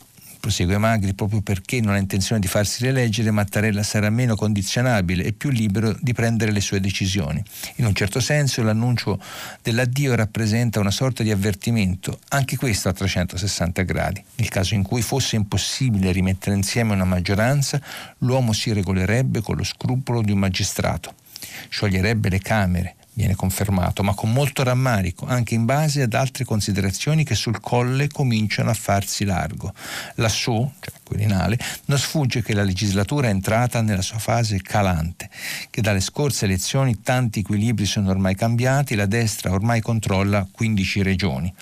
[0.46, 5.32] prosegue Magri, proprio perché non ha intenzione di farsi rieleggere, Mattarella sarà meno condizionabile e
[5.32, 7.42] più libero di prendere le sue decisioni.
[7.76, 9.20] In un certo senso l'annuncio
[9.60, 14.22] dell'addio rappresenta una sorta di avvertimento, anche questo a 360 gradi.
[14.36, 17.80] Nel caso in cui fosse impossibile rimettere insieme una maggioranza,
[18.18, 21.12] l'uomo si regolerebbe con lo scrupolo di un magistrato.
[21.68, 27.24] Scioglierebbe le Camere, viene confermato, ma con molto rammarico, anche in base ad altre considerazioni
[27.24, 29.72] che sul colle cominciano a farsi largo.
[30.16, 35.30] Lassù, cioè Quirinale, non sfugge che la legislatura è entrata nella sua fase calante,
[35.70, 41.54] che dalle scorse elezioni tanti equilibri sono ormai cambiati, la destra ormai controlla 15 regioni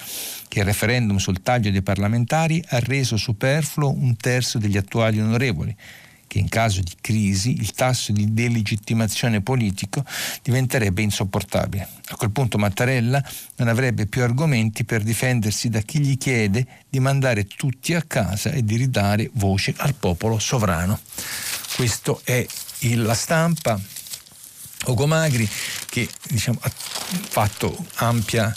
[0.49, 5.75] che il referendum sul taglio dei parlamentari ha reso superfluo un terzo degli attuali onorevoli
[6.35, 10.05] che in caso di crisi il tasso di delegittimazione politico
[10.43, 11.89] diventerebbe insopportabile.
[12.09, 13.23] A quel punto Mattarella
[13.57, 18.51] non avrebbe più argomenti per difendersi da chi gli chiede di mandare tutti a casa
[18.51, 20.99] e di ridare voce al popolo sovrano.
[21.77, 22.45] Questo è
[22.81, 23.81] il, la stampa.
[24.87, 25.49] Ugo Magri
[25.89, 28.53] che diciamo, ha fatto ampia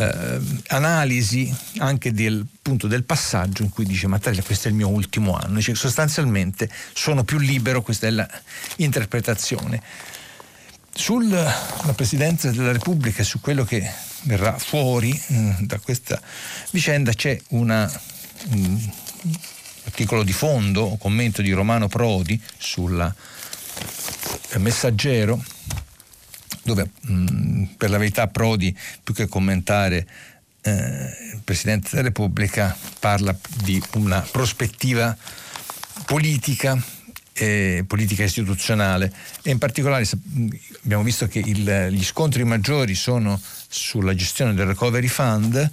[0.00, 4.88] eh, analisi anche del punto del passaggio in cui dice Mattarella questo è il mio
[4.88, 8.26] ultimo anno, dice sostanzialmente sono più libero, questa è
[8.76, 9.82] l'interpretazione.
[10.92, 11.52] Sulla
[11.94, 13.88] Presidenza della Repubblica e su quello che
[14.22, 16.18] verrà fuori mh, mm, da questa
[16.70, 17.90] vicenda c'è una,
[18.52, 18.90] un
[19.84, 23.14] articolo di fondo, commento di Romano Prodi sul
[24.56, 25.49] Messaggero
[26.62, 30.06] dove mh, mm, per la verità Prodi, più che commentare
[30.62, 30.72] eh,
[31.34, 35.16] il Presidente della Repubblica, parla di una prospettiva
[36.06, 36.82] politica
[37.32, 39.12] eh, politica istituzionale.
[39.42, 40.06] E in particolare
[40.84, 45.70] abbiamo visto che il, gli scontri maggiori sono sulla gestione del recovery fund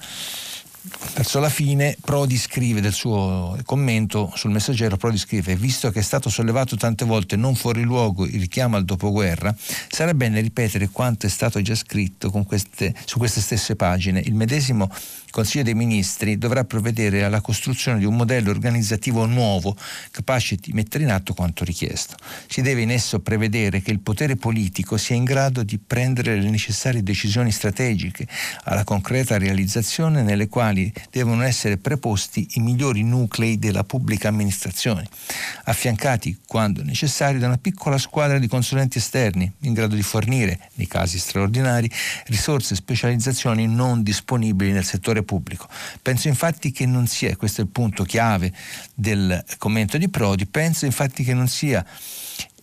[1.14, 6.04] verso la fine Prodi scrive del suo commento sul messaggero, Prodi scrive visto che è
[6.04, 9.56] stato sollevato tante volte non fuori luogo il richiamo al dopoguerra,
[9.90, 14.20] sarà bene ripetere quanto è stato già scritto queste, su queste stesse pagine.
[14.20, 14.90] Il medesimo
[15.38, 19.76] Consiglio dei Ministri dovrà provvedere alla costruzione di un modello organizzativo nuovo
[20.10, 22.16] capace di mettere in atto quanto richiesto.
[22.48, 26.50] Si deve in esso prevedere che il potere politico sia in grado di prendere le
[26.50, 28.26] necessarie decisioni strategiche
[28.64, 30.77] alla concreta realizzazione nelle quali
[31.10, 35.08] devono essere preposti i migliori nuclei della pubblica amministrazione,
[35.66, 40.88] affiancati quando necessario da una piccola squadra di consulenti esterni in grado di fornire, nei
[40.88, 41.90] casi straordinari,
[42.26, 45.68] risorse e specializzazioni non disponibili nel settore pubblico.
[46.02, 48.54] Penso infatti che non sia, questo è il punto chiave
[48.94, 51.86] del commento di Prodi, penso infatti che non sia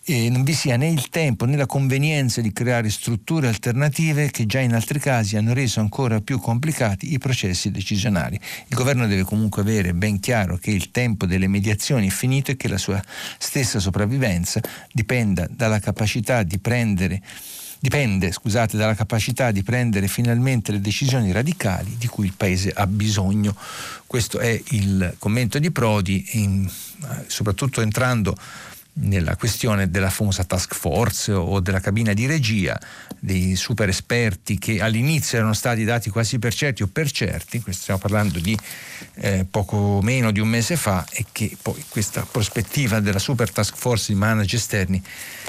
[0.06, 4.44] e non vi sia né il tempo né la convenienza di creare strutture alternative che
[4.44, 8.38] già in altri casi hanno reso ancora più complicati i processi decisionali.
[8.66, 12.56] Il governo deve comunque avere ben chiaro che il tempo delle mediazioni è finito e
[12.56, 13.02] che la sua
[13.38, 14.60] stessa sopravvivenza
[14.92, 17.22] dipenda dalla capacità di prendere
[17.84, 22.86] dipende scusate, dalla capacità di prendere finalmente le decisioni radicali di cui il Paese ha
[22.86, 23.54] bisogno.
[24.06, 26.66] Questo è il commento di Prodi, in,
[27.26, 28.34] soprattutto entrando
[28.96, 32.78] nella questione della famosa task force o della cabina di regia,
[33.18, 37.98] dei super esperti che all'inizio erano stati dati quasi per certi o per certi, stiamo
[37.98, 38.56] parlando di
[39.16, 43.74] eh, poco meno di un mese fa e che poi questa prospettiva della super task
[43.76, 45.02] force di manager esterni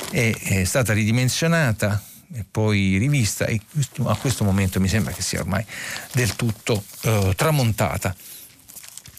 [0.10, 2.02] è, è stata ridimensionata
[2.34, 3.62] e poi rivista e
[4.04, 5.64] a questo momento mi sembra che sia ormai
[6.14, 8.16] del tutto eh, tramontata.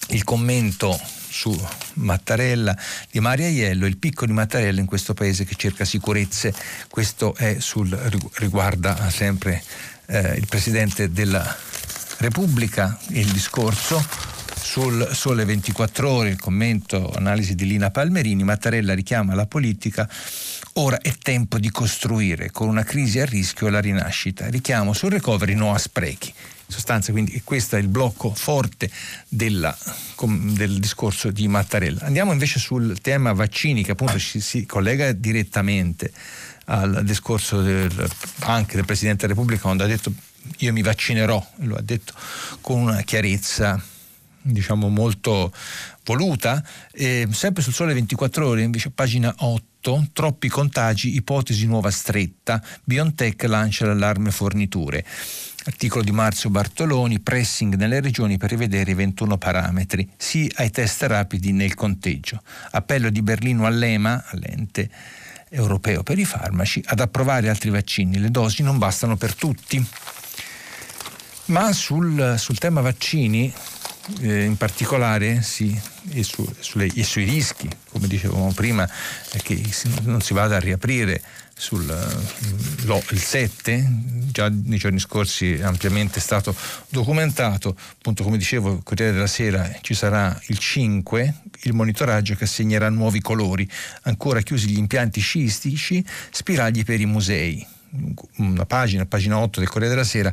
[0.09, 0.99] Il commento
[1.37, 1.55] su
[1.95, 2.75] Mattarella
[3.11, 6.55] di Maria Iello, il picco di Mattarella in questo paese che cerca sicurezze,
[6.89, 7.91] questo sul,
[8.37, 9.63] riguarda sempre
[10.07, 11.55] eh, il Presidente della
[12.19, 14.03] Repubblica, il discorso
[14.59, 20.09] sul Sole 24 ore, il commento, analisi di Lina Palmerini, Mattarella richiama la politica
[20.79, 24.49] Ora è tempo di costruire con una crisi a rischio la rinascita.
[24.49, 26.31] Richiamo sul recovery no a sprechi.
[26.67, 28.91] Sostanza, quindi questo è il blocco forte
[29.29, 29.77] della,
[30.25, 32.03] del discorso di Mattarella.
[32.03, 36.13] Andiamo invece sul tema vaccini che appunto ci si collega direttamente
[36.67, 40.13] al discorso del, anche del Presidente della Repubblica quando ha detto
[40.59, 42.13] io mi vaccinerò, lo ha detto
[42.61, 43.81] con una chiarezza
[44.53, 45.53] diciamo molto
[46.05, 52.63] voluta, eh, sempre sul Sole 24 Ore, invece pagina 8, troppi contagi, ipotesi nuova stretta,
[52.85, 55.05] BioNTech lancia l'allarme forniture.
[55.67, 61.03] Articolo di Marzio Bartoloni, pressing nelle regioni per rivedere i 21 parametri, sì ai test
[61.03, 62.41] rapidi nel conteggio.
[62.71, 64.89] Appello di Berlino all'EMA, all'ente
[65.49, 68.19] europeo per i farmaci, ad approvare altri vaccini.
[68.19, 69.85] Le dosi non bastano per tutti.
[71.47, 73.53] Ma sul, sul tema vaccini
[74.21, 75.77] eh, in particolare sì,
[76.11, 78.89] e, su, sulle, e, sui rischi, come dicevamo prima,
[79.43, 79.61] che
[80.03, 81.21] non si vada a riaprire
[81.59, 81.87] sul
[82.85, 83.89] lo, il 7,
[84.31, 86.55] già nei giorni scorsi ampiamente stato
[86.91, 92.45] documentato, appunto come dicevo, il Corriere della Sera ci sarà il 5, il monitoraggio che
[92.45, 93.69] assegnerà nuovi colori,
[94.03, 97.67] ancora chiusi gli impianti sciistici, spiragli per i musei.
[98.37, 100.33] Una pagina, pagina 8 del Corriere della Sera,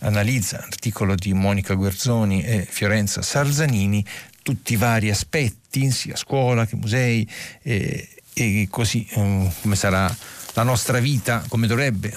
[0.00, 4.02] analizza l'articolo di Monica Guerzoni e Fiorenza Sarzanini,
[4.42, 7.28] tutti i vari aspetti, sia scuola che musei,
[7.62, 10.14] eh, e così eh, come sarà
[10.54, 12.16] la nostra vita, come dovrebbe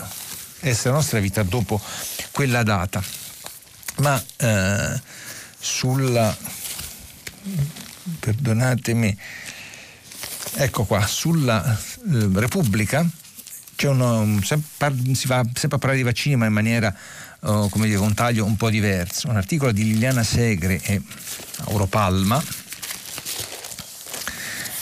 [0.61, 1.81] essere la nostra vita dopo
[2.31, 3.03] quella data.
[3.97, 5.01] Ma eh,
[5.57, 6.35] sulla,
[8.19, 9.17] perdonatemi,
[10.55, 13.07] ecco qua, sulla eh, Repubblica,
[13.83, 16.95] uno, si va sempre a parlare di vaccini ma in maniera
[17.41, 19.29] uh, come dire, un taglio un po' diverso.
[19.29, 21.01] Un articolo di Liliana Segre e
[21.65, 22.41] Mauro Palma.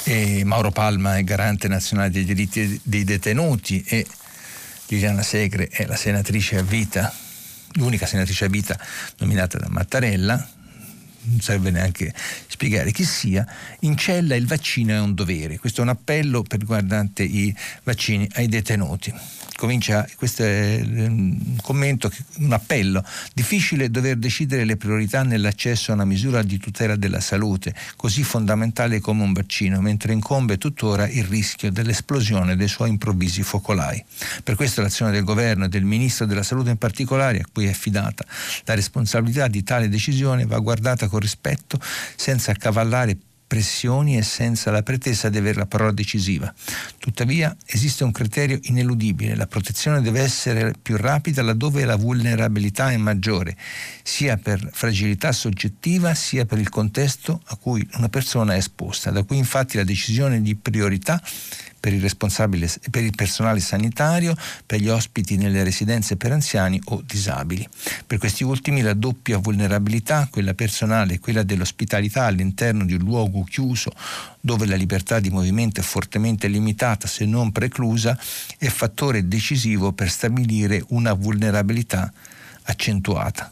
[0.06, 4.06] E Mauro Palma è garante nazionale dei diritti dei detenuti e
[4.88, 7.14] Liliana Segre è la senatrice a vita,
[7.74, 8.78] l'unica senatrice a vita
[9.20, 10.50] nominata da Mattarella,
[11.24, 12.14] non serve neanche
[12.48, 13.46] spiegare chi sia,
[13.82, 15.60] in cella il vaccino è un dovere.
[15.60, 19.14] Questo è un appello per riguardante i vaccini ai detenuti
[19.64, 23.02] comincia, questo è un commento, un appello,
[23.34, 29.00] difficile dover decidere le priorità nell'accesso a una misura di tutela della salute, così fondamentale
[29.00, 34.04] come un vaccino, mentre incombe tuttora il rischio dell'esplosione dei suoi improvvisi focolai.
[34.44, 37.70] Per questo l'azione del governo e del ministro della salute in particolare, a cui è
[37.70, 38.26] affidata
[38.66, 41.80] la responsabilità di tale decisione, va guardata con rispetto
[42.16, 46.52] senza accavallare pressioni e senza la pretesa di avere la parola decisiva.
[46.98, 52.98] Tuttavia esiste un criterio ineludibile, la protezione deve essere più rapida laddove la vulnerabilità è
[52.98, 53.56] maggiore,
[54.02, 59.12] sia per fragilità soggettiva sia per il contesto a cui una persona è esposta.
[59.12, 61.22] Da qui infatti la decisione di priorità
[61.84, 62.16] per il,
[62.90, 67.68] per il personale sanitario, per gli ospiti nelle residenze per anziani o disabili.
[68.08, 73.44] Per questi ultimi la doppia vulnerabilità, quella personale e quella dell'ospitalità all'interno di un luogo
[73.44, 73.92] chiuso
[74.40, 78.18] dove la libertà di movimento è fortemente limitata se non preclusa,
[78.58, 82.14] è fattore decisivo per stabilire una vulnerabilità
[82.64, 83.52] accentuata.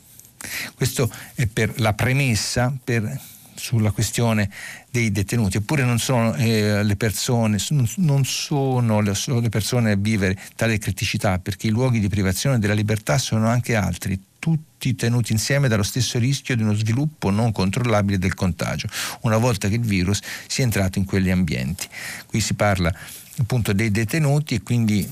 [0.74, 3.20] Questo è per la premessa per
[3.62, 4.50] sulla questione
[4.90, 7.58] dei detenuti, eppure non sono eh, le persone,
[7.98, 12.58] non sono le, solo le persone a vivere tale criticità, perché i luoghi di privazione
[12.58, 17.52] della libertà sono anche altri, tutti tenuti insieme dallo stesso rischio di uno sviluppo non
[17.52, 18.88] controllabile del contagio,
[19.22, 21.88] una volta che il virus sia entrato in quegli ambienti.
[22.26, 22.92] Qui si parla
[23.38, 25.08] appunto dei detenuti e quindi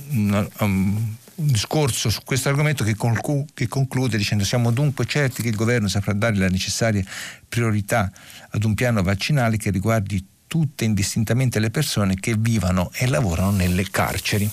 [0.58, 5.50] um, un discorso su questo argomento che, conclu- che, conclude dicendo siamo dunque certi che
[5.50, 7.04] il governo saprà dare la necessaria
[7.48, 8.12] priorità
[8.50, 13.90] ad un piano vaccinale che riguardi tutte indistintamente le persone che vivano e lavorano nelle
[13.90, 14.50] carceri.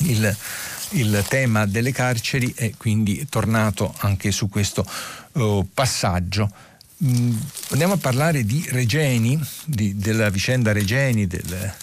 [0.00, 0.36] Il,
[0.90, 4.86] il tema delle carceri è quindi tornato anche su questo
[5.32, 6.50] uh, passaggio.
[7.02, 7.36] Mm,
[7.70, 11.74] andiamo a parlare di Regeni, di, della vicenda Regeni, del,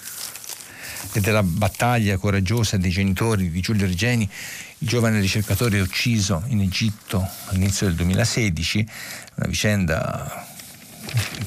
[1.14, 4.30] e della battaglia coraggiosa dei genitori di Giulio Regeni,
[4.80, 8.88] il giovane ricercatore ucciso in Egitto all'inizio del 2016,
[9.36, 10.48] una vicenda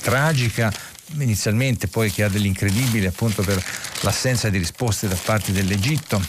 [0.01, 0.73] tragica
[1.19, 3.63] inizialmente poi che ha dell'incredibile appunto per
[4.01, 6.23] l'assenza di risposte da parte dell'Egitto.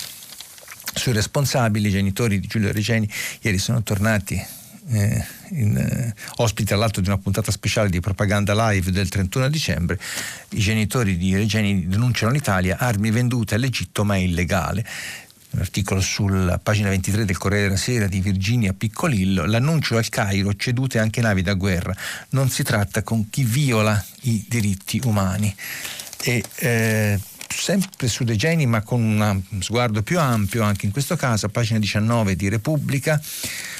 [0.93, 3.09] Sui responsabili, i genitori di Giulio Regeni
[3.41, 4.41] ieri sono tornati
[4.89, 9.99] eh, in, eh, ospite all'alto di una puntata speciale di propaganda live del 31 dicembre,
[10.49, 14.85] i genitori di Regeni denunciano l'Italia, armi vendute all'Egitto ma è illegale.
[15.51, 20.53] Un articolo sulla pagina 23 del Corriere della Sera di Virginia Piccolillo, l'annuncio al Cairo,
[20.55, 21.95] cedute anche navi da guerra,
[22.31, 25.55] non si tratta con chi viola i diritti umani.
[26.23, 31.47] E, eh, sempre su Regeni ma con un sguardo più ampio, anche in questo caso,
[31.47, 33.21] a pagina 19 di Repubblica,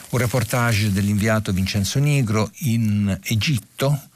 [0.10, 4.10] Un reportage dell'inviato Vincenzo Nigro in Egitto.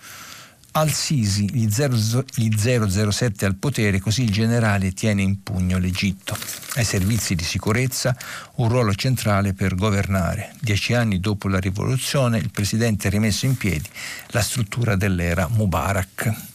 [0.71, 6.37] Al-Sisi, gli, gli 007 al potere, così il generale tiene in pugno l'Egitto.
[6.75, 8.15] Ai servizi di sicurezza
[8.55, 10.53] un ruolo centrale per governare.
[10.61, 13.89] Dieci anni dopo la rivoluzione il presidente ha rimesso in piedi
[14.27, 16.48] la struttura dell'era Mubarak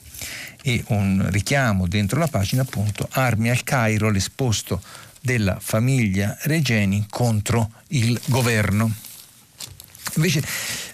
[0.66, 4.80] e un richiamo dentro la pagina appunto armi al Cairo, l'esposto
[5.20, 8.90] della famiglia Regeni contro il governo.
[10.14, 10.42] Invece,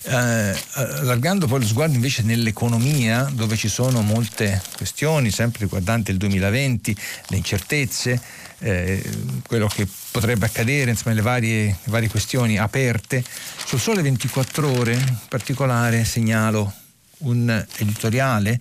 [0.02, 6.16] eh, allargando poi lo sguardo invece nell'economia, dove ci sono molte questioni, sempre riguardanti il
[6.16, 6.96] 2020,
[7.28, 8.20] le incertezze,
[8.58, 9.08] eh,
[9.46, 13.22] quello che potrebbe accadere, insomma, le varie, le varie questioni aperte,
[13.66, 16.72] sul Sole 24 Ore in particolare segnalo
[17.18, 18.58] un editoriale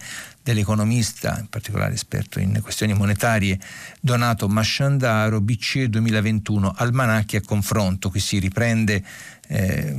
[0.49, 3.59] dell'economista, in particolare esperto in questioni monetarie,
[3.99, 8.09] Donato Masciandaro, BCE 2021, almanacchi a confronto.
[8.09, 9.03] Qui si riprende
[9.47, 9.95] eh,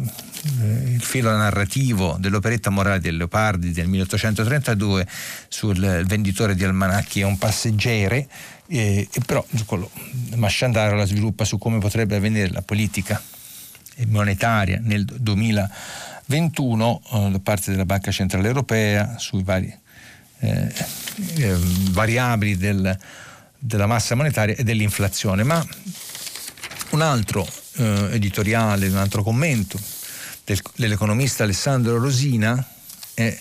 [0.86, 5.06] il filo narrativo dell'operetta morale del Leopardi del 1832
[5.48, 8.26] sul venditore di almanacchi e un passeggere,
[8.66, 9.46] eh, però
[10.34, 13.22] Masciandaro la sviluppa su come potrebbe avvenire la politica
[14.08, 19.79] monetaria nel 2021 eh, da parte della Banca Centrale Europea sui vari
[20.40, 20.72] eh,
[21.36, 21.56] eh,
[21.90, 22.96] variabili del,
[23.58, 25.42] della massa monetaria e dell'inflazione.
[25.42, 25.64] Ma
[26.90, 29.78] un altro eh, editoriale, un altro commento
[30.44, 32.64] del, dell'economista Alessandro Rosina
[33.14, 33.38] è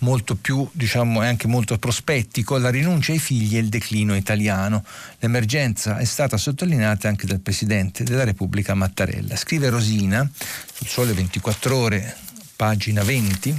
[0.00, 4.84] molto più, diciamo, è anche molto prospettico, la rinuncia ai figli e il declino italiano.
[5.18, 9.36] L'emergenza è stata sottolineata anche dal Presidente della Repubblica Mattarella.
[9.36, 10.28] Scrive Rosina
[10.72, 12.16] sul Sole 24 Ore,
[12.56, 13.58] pagina 20,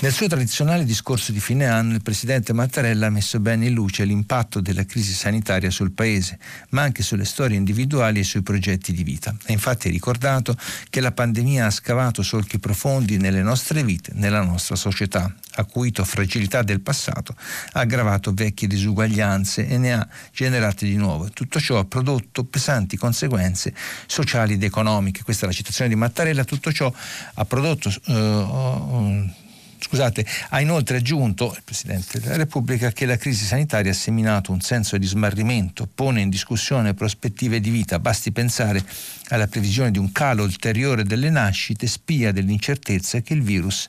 [0.00, 4.04] nel suo tradizionale discorso di fine anno il presidente Mattarella ha messo bene in luce
[4.04, 6.38] l'impatto della crisi sanitaria sul Paese,
[6.68, 9.34] ma anche sulle storie individuali e sui progetti di vita.
[9.46, 10.56] Ha infatti ricordato
[10.88, 16.62] che la pandemia ha scavato solchi profondi nelle nostre vite, nella nostra società, acuito fragilità
[16.62, 17.34] del passato,
[17.72, 21.28] ha aggravato vecchie disuguaglianze e ne ha generate di nuovo.
[21.30, 23.74] Tutto ciò ha prodotto pesanti conseguenze
[24.06, 25.24] sociali ed economiche.
[25.24, 26.44] Questa è la citazione di Mattarella.
[26.44, 26.92] Tutto ciò
[27.34, 29.46] ha prodotto uh,
[29.80, 34.60] Scusate, ha inoltre aggiunto il Presidente della Repubblica che la crisi sanitaria ha seminato un
[34.60, 38.84] senso di smarrimento, pone in discussione prospettive di vita, basti pensare
[39.28, 43.88] alla previsione di un calo ulteriore delle nascite, spia dell'incertezza che il virus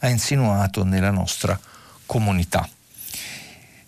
[0.00, 1.58] ha insinuato nella nostra
[2.06, 2.68] comunità.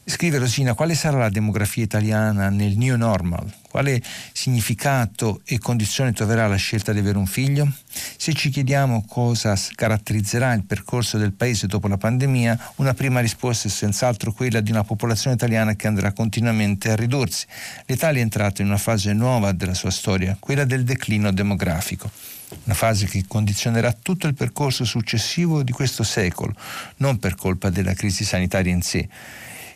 [0.09, 3.52] Scrive Rosina, quale sarà la demografia italiana nel new normal?
[3.68, 4.00] Quale
[4.32, 7.70] significato e condizione troverà la scelta di avere un figlio?
[8.16, 13.68] Se ci chiediamo cosa caratterizzerà il percorso del Paese dopo la pandemia, una prima risposta
[13.68, 17.44] è senz'altro quella di una popolazione italiana che andrà continuamente a ridursi.
[17.84, 22.11] L'Italia è entrata in una fase nuova della sua storia, quella del declino demografico
[22.64, 26.54] una fase che condizionerà tutto il percorso successivo di questo secolo,
[26.96, 29.06] non per colpa della crisi sanitaria in sé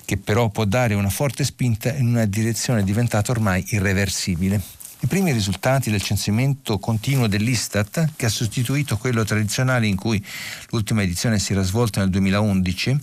[0.05, 4.61] che però può dare una forte spinta in una direzione diventata ormai irreversibile.
[5.00, 10.24] I primi risultati del censimento continuo dell'Istat, che ha sostituito quello tradizionale in cui
[10.70, 12.98] l'ultima edizione si era svolta nel 2011,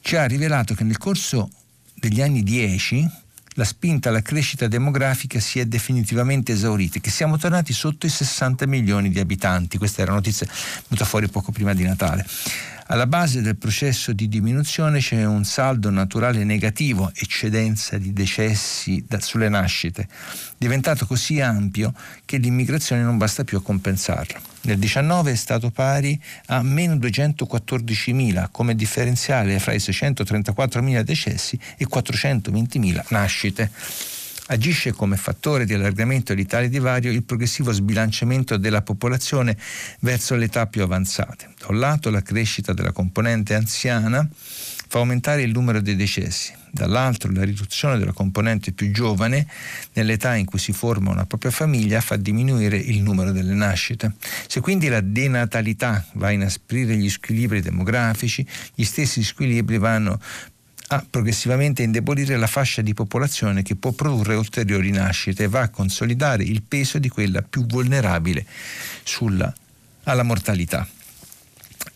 [0.00, 1.50] ci ha rivelato che nel corso
[1.94, 3.08] degli anni 10
[3.54, 8.66] la spinta alla crescita demografica si è definitivamente esaurita, che siamo tornati sotto i 60
[8.66, 9.76] milioni di abitanti.
[9.78, 10.46] Questa era una notizia
[10.88, 12.26] venuta fuori poco prima di Natale.
[12.90, 19.20] Alla base del processo di diminuzione c'è un saldo naturale negativo, eccedenza di decessi da,
[19.20, 20.08] sulle nascite,
[20.58, 24.40] diventato così ampio che l'immigrazione non basta più a compensarlo.
[24.62, 31.86] Nel 19 è stato pari a meno 214.000 come differenziale fra i 634.000 decessi e
[31.86, 33.70] 420.000 nascite
[34.50, 39.56] agisce come fattore di allargamento di tale divario il progressivo sbilanciamento della popolazione
[40.00, 41.54] verso le età più avanzate.
[41.58, 44.28] Da un lato la crescita della componente anziana
[44.90, 49.46] fa aumentare il numero dei decessi, dall'altro la riduzione della componente più giovane
[49.92, 54.14] nell'età in cui si forma una propria famiglia fa diminuire il numero delle nascite.
[54.48, 58.44] Se quindi la denatalità va a inasprire gli squilibri demografici,
[58.74, 60.18] gli stessi squilibri vanno
[60.92, 65.68] a progressivamente indebolire la fascia di popolazione che può produrre ulteriori nascite e va a
[65.68, 68.44] consolidare il peso di quella più vulnerabile
[69.04, 69.52] sulla,
[70.04, 70.86] alla mortalità.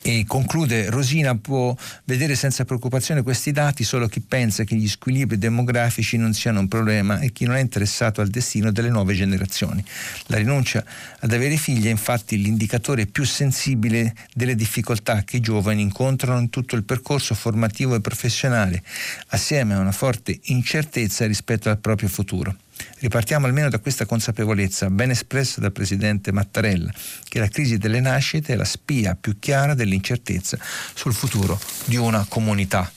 [0.07, 1.75] E conclude, Rosina può
[2.05, 6.69] vedere senza preoccupazione questi dati solo chi pensa che gli squilibri demografici non siano un
[6.69, 9.83] problema e chi non è interessato al destino delle nuove generazioni.
[10.27, 10.85] La rinuncia
[11.21, 16.51] ad avere figli è infatti l'indicatore più sensibile delle difficoltà che i giovani incontrano in
[16.51, 18.83] tutto il percorso formativo e professionale,
[19.29, 22.55] assieme a una forte incertezza rispetto al proprio futuro.
[22.99, 26.93] Ripartiamo almeno da questa consapevolezza ben espressa dal presidente Mattarella,
[27.29, 30.59] che la crisi delle nascite è la spia più chiara dell'incertezza
[30.95, 32.91] sul futuro di una comunità.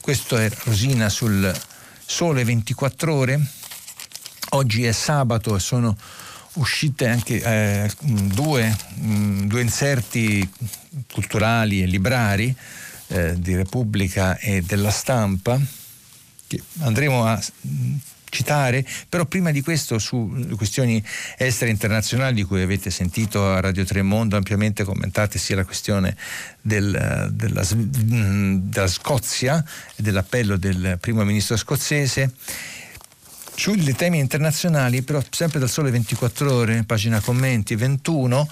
[0.00, 1.54] Questo è Rosina sul
[2.04, 3.40] Sole 24 ore.
[4.50, 5.96] Oggi è sabato e sono
[6.54, 10.48] uscite anche eh, due, mh, due, inserti
[11.12, 12.54] culturali e librari
[13.08, 15.60] eh, di Repubblica e della stampa
[16.46, 17.40] che andremo a
[18.30, 21.02] citare, però prima di questo su questioni
[21.36, 26.16] estere internazionali di cui avete sentito a Radio Tremondo ampiamente commentate sia la questione
[26.60, 29.64] del, della, della Scozia
[29.96, 32.32] e dell'appello del primo ministro scozzese.
[33.54, 38.48] Sui temi internazionali, però sempre dal Sole 24 Ore, pagina commenti 21,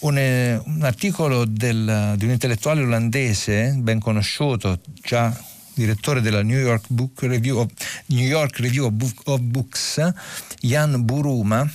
[0.00, 5.36] un, un articolo del, di un intellettuale olandese ben conosciuto, già
[5.74, 7.70] direttore della New York, Book Review of,
[8.06, 10.12] New York Review of, Book, of Books,
[10.60, 11.68] Jan Buruma,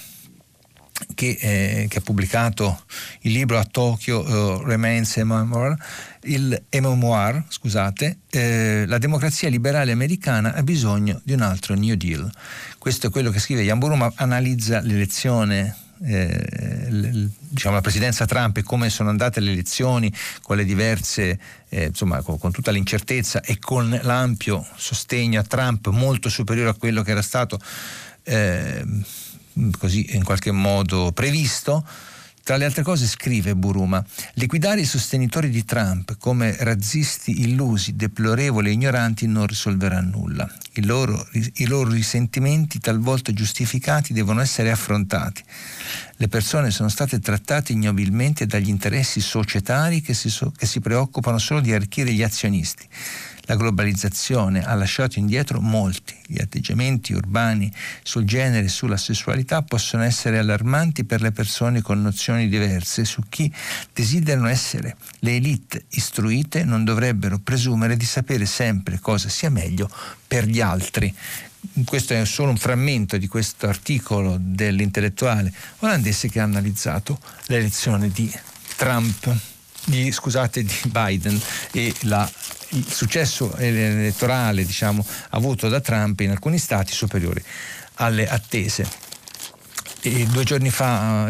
[1.16, 2.84] che, eh, che, ha pubblicato
[3.22, 5.76] il libro a Tokyo uh, Remains a Memoir,
[6.24, 12.30] il memoir, scusate, eh, la democrazia liberale americana ha bisogno di un altro New Deal.
[12.78, 15.76] Questo è quello che scrive Jan Buruma, analizza l'elezione
[16.06, 21.39] eh, diciamo, la presidenza Trump e come sono andate le elezioni con le diverse,
[21.70, 26.74] eh, insomma, con, con, tutta l'incertezza e con l'ampio sostegno a Trump molto superiore a
[26.74, 27.60] quello che era stato
[28.24, 28.84] eh,
[29.78, 31.86] così in qualche modo previsto.
[32.50, 38.70] Tra le altre cose scrive Buruma, liquidare i sostenitori di Trump come razzisti illusi, deplorevoli
[38.70, 40.52] e ignoranti non risolverà nulla.
[40.74, 45.43] I loro, I loro risentimenti, talvolta giustificati, devono essere affrontati.
[46.16, 51.38] Le persone sono state trattate ignobilmente dagli interessi societari che si, so, che si preoccupano
[51.38, 52.84] solo di arricchire gli azionisti.
[53.50, 56.16] La globalizzazione ha lasciato indietro molti.
[56.28, 57.74] Gli atteggiamenti urbani
[58.04, 63.24] sul genere e sulla sessualità possono essere allarmanti per le persone con nozioni diverse su
[63.28, 63.52] chi
[63.91, 64.95] desiderano essere.
[65.22, 69.89] Le elite istruite non dovrebbero presumere di sapere sempre cosa sia meglio
[70.28, 71.12] per gli altri
[71.84, 78.32] questo è solo un frammento di questo articolo dell'intellettuale olandese che ha analizzato l'elezione di
[78.78, 79.36] Trump,
[79.90, 81.40] di, scusate, di Biden
[81.72, 82.30] e la,
[82.70, 87.44] il successo elettorale diciamo, avuto da Trump in alcuni stati superiore
[87.96, 88.88] alle attese.
[90.02, 91.30] E due giorni fa,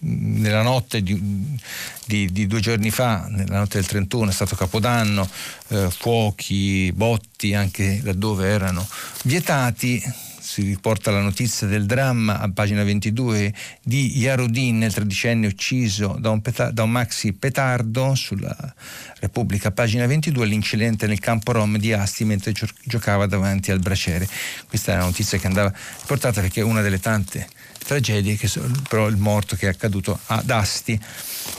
[0.00, 1.58] nella notte di,
[2.06, 5.28] di, di, due giorni fa, nella notte del 31, è stato Capodanno,
[5.68, 8.86] eh, fuochi, botti anche laddove erano
[9.24, 10.02] vietati.
[10.50, 16.30] Si riporta la notizia del dramma a pagina 22 di Yarudin, nel tredicenne ucciso da
[16.30, 18.74] un, peta- da un maxi petardo sulla
[19.20, 24.26] Repubblica, pagina 22, l'incidente nel campo Rom di Asti mentre gio- giocava davanti al braciere.
[24.66, 27.46] Questa è la notizia che andava riportata perché è una delle tante
[27.78, 30.98] tragedie, che sono, però il morto che è accaduto ad Asti.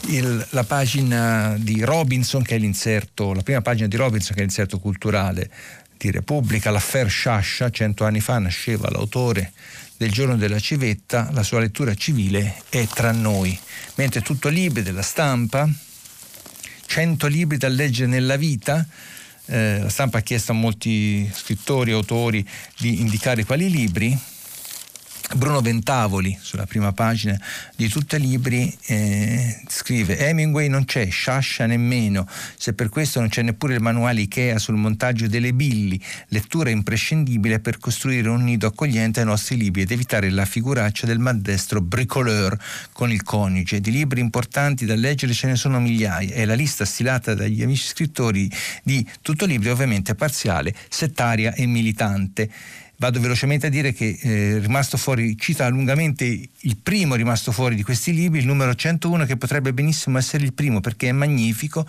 [0.08, 4.44] Il, la pagina di Robinson, che è l'inserto, la prima pagina di Robinson, che è
[4.44, 5.50] l'inserto culturale
[6.02, 9.52] di Repubblica, l'affair Sciascia, cento anni fa nasceva l'autore
[9.96, 13.56] del giorno della civetta, la sua lettura civile è tra noi,
[13.94, 15.68] mentre tutto libri della stampa,
[16.86, 18.84] cento libri da leggere nella vita,
[19.46, 22.44] eh, la stampa ha chiesto a molti scrittori e autori
[22.78, 24.18] di indicare quali libri,
[25.34, 27.38] Bruno Ventavoli, sulla prima pagina
[27.74, 33.28] di tutti i libri, eh, scrive Hemingway non c'è, Sciascia nemmeno, se per questo non
[33.28, 38.66] c'è neppure il manuale Ikea sul montaggio delle billi, lettura imprescindibile per costruire un nido
[38.66, 42.58] accogliente ai nostri libri ed evitare la figuraccia del maldestro bricoleur
[42.92, 43.80] con il coniuge.
[43.80, 47.86] Di libri importanti da leggere ce ne sono migliaia e la lista stilata dagli amici
[47.86, 48.50] scrittori
[48.82, 52.50] di tutto libri è ovviamente parziale, settaria e militante.
[53.02, 57.82] Vado velocemente a dire che eh, rimasto fuori, cita lungamente il primo rimasto fuori di
[57.82, 61.84] questi libri, il numero 101, che potrebbe benissimo essere il primo perché è magnifico,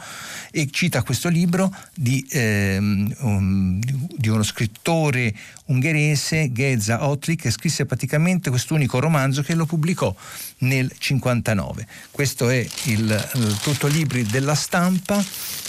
[0.50, 5.32] e cita questo libro di, ehm, um, di uno scrittore
[5.66, 10.14] ungherese, Geza Otli, che scrisse praticamente quest'unico romanzo che lo pubblicò
[10.60, 11.88] nel 59.
[12.12, 15.24] Questo è il, il tutto libri della stampa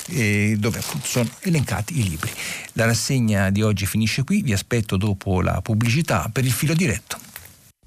[0.09, 2.31] eh, dove appunto sono elencati i libri.
[2.73, 7.19] La rassegna di oggi finisce qui, vi aspetto dopo la pubblicità per il filo diretto.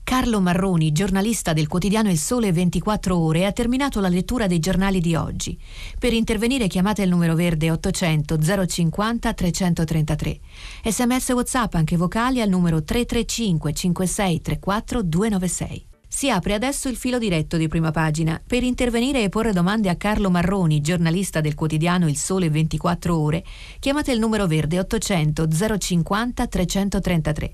[0.07, 5.01] Carlo Marroni, giornalista del quotidiano Il Sole 24 Ore, ha terminato la lettura dei giornali
[5.01, 5.59] di oggi.
[5.99, 8.37] Per intervenire chiamate il numero verde 800
[8.67, 10.39] 050 333.
[10.85, 15.87] Sms WhatsApp anche vocali al numero 335 56 34 296.
[16.07, 18.41] Si apre adesso il filo diretto di prima pagina.
[18.47, 23.43] Per intervenire e porre domande a Carlo Marroni, giornalista del quotidiano Il Sole 24 Ore,
[23.79, 27.53] chiamate il numero verde 800 050 333.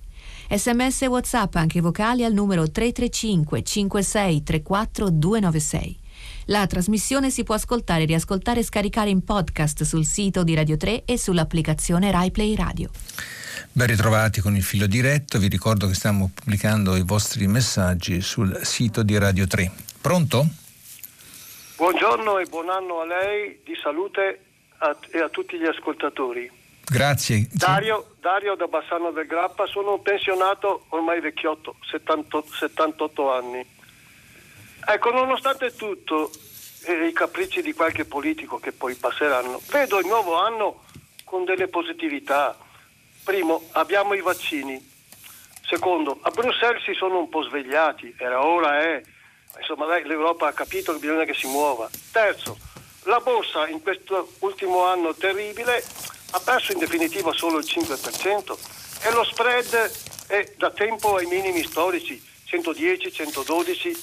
[0.50, 5.98] Sms e WhatsApp anche vocali al numero 335 56 34 296.
[6.48, 11.04] La trasmissione si può ascoltare, riascoltare e scaricare in podcast sul sito di Radio 3
[11.06, 12.90] e sull'applicazione RaiPlay Radio.
[13.72, 18.60] Ben ritrovati con il filo diretto, vi ricordo che stiamo pubblicando i vostri messaggi sul
[18.64, 19.72] sito di Radio 3.
[20.02, 20.48] Pronto?
[21.78, 24.40] Buongiorno e buon anno a lei, di salute
[24.78, 26.50] a, e a tutti gli ascoltatori.
[26.86, 27.48] Grazie.
[27.52, 33.66] Dario, Dario da Bassano del Grappa, sono un pensionato ormai vecchiotto, 70, 78 anni.
[34.86, 36.30] Ecco, nonostante tutto
[36.86, 40.84] e i capricci di qualche politico che poi passeranno, vedo il nuovo anno
[41.24, 42.58] con delle positività.
[43.24, 44.92] Primo, abbiamo i vaccini.
[45.66, 49.04] Secondo, a Bruxelles si sono un po' svegliati, era ora, eh.
[49.58, 51.90] Insomma, l'Europa ha capito che bisogna che si muova.
[52.12, 52.58] Terzo,
[53.04, 55.84] la borsa in questo ultimo anno terribile
[56.34, 58.58] ha perso in definitiva solo il 5%
[59.02, 59.92] e lo spread
[60.28, 63.98] è da tempo ai minimi storici, 110, 112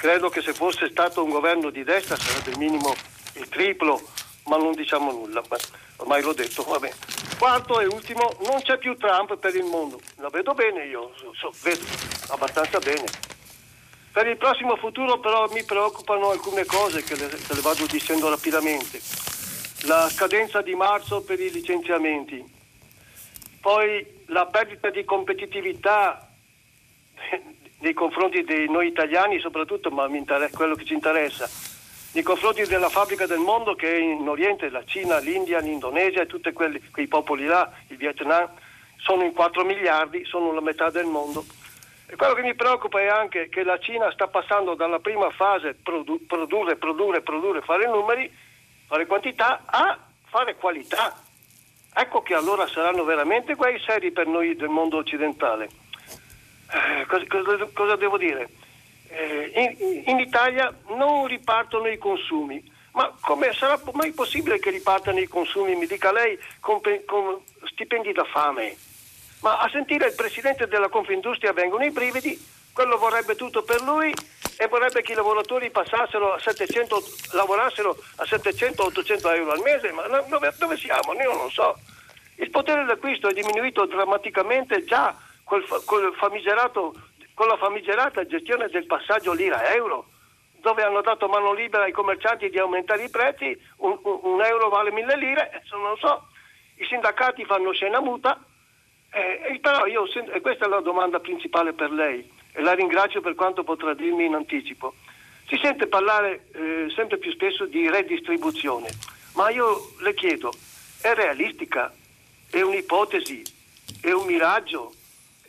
[0.00, 2.94] Credo che se fosse stato un governo di destra sarebbe il minimo
[3.34, 4.00] il triplo,
[4.44, 5.42] ma non diciamo nulla.
[5.46, 5.58] Ma
[5.96, 6.94] ormai l'ho detto, va bene.
[7.36, 10.00] Quarto e ultimo, non c'è più Trump per il mondo.
[10.16, 11.84] La vedo bene io, so, vedo
[12.28, 13.04] abbastanza bene.
[14.10, 18.30] Per il prossimo futuro però mi preoccupano alcune cose che le, che le vado dicendo
[18.30, 19.02] rapidamente.
[19.84, 22.44] La scadenza di marzo per i licenziamenti,
[23.60, 26.28] poi la perdita di competitività
[27.80, 30.06] nei confronti di noi italiani soprattutto, ma
[30.52, 31.48] quello che ci interessa,
[32.12, 36.26] nei confronti della fabbrica del mondo che è in Oriente, la Cina, l'India, l'Indonesia e
[36.26, 38.50] tutti quei popoli là, il Vietnam,
[38.96, 41.44] sono in 4 miliardi, sono la metà del mondo.
[42.06, 45.74] E quello che mi preoccupa è anche che la Cina sta passando dalla prima fase
[45.74, 48.30] produ- produrre, produrre, produrre, fare numeri,
[48.90, 51.16] fare quantità, a fare qualità.
[51.94, 55.68] Ecco che allora saranno veramente guai seri per noi del mondo occidentale.
[56.72, 58.48] Eh, cosa, cosa, cosa, devo dire?
[59.06, 62.60] Eh, in, in, Italia non ripartono i consumi,
[62.92, 68.12] ma come sarà mai possibile che ripartano i consumi, mi dica lei, con, con stipendi
[68.12, 68.76] da fame?
[69.42, 72.36] Ma a sentire il presidente della Confindustria vengono i brividi,
[72.72, 74.12] quello vorrebbe tutto per lui
[74.56, 77.02] e vorrebbe che i lavoratori passassero a 700,
[77.32, 81.14] lavorassero a 700-800 euro al mese, ma dove, dove siamo?
[81.14, 81.78] Io non so.
[82.36, 86.14] Il potere d'acquisto è diminuito drammaticamente già col, col
[87.34, 90.08] con la famigerata gestione del passaggio lira-euro,
[90.60, 94.92] dove hanno dato mano libera ai commercianti di aumentare i prezzi, un, un, euro vale
[94.92, 96.28] mille lire, non so,
[96.76, 98.38] i sindacati fanno scena muta,
[99.10, 100.04] eh, però io,
[100.42, 104.94] questa è la domanda principale per lei, la ringrazio per quanto potrà dirmi in anticipo.
[105.48, 108.88] Si sente parlare eh, sempre più spesso di redistribuzione,
[109.34, 110.52] ma io le chiedo,
[111.00, 111.92] è realistica?
[112.48, 113.42] È un'ipotesi?
[114.00, 114.94] È un miraggio?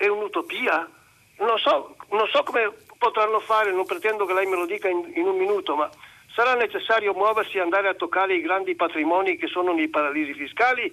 [0.01, 0.89] è un'utopia?
[1.37, 5.11] Non so, non so, come potranno fare, non pretendo che lei me lo dica in,
[5.13, 5.89] in un minuto, ma
[6.33, 10.91] sarà necessario muoversi e andare a toccare i grandi patrimoni che sono nei paradisi fiscali?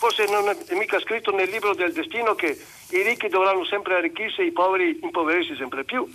[0.00, 4.40] Forse non è mica scritto nel libro del destino che i ricchi dovranno sempre arricchirsi
[4.40, 6.10] e i poveri impoverirsi sempre più.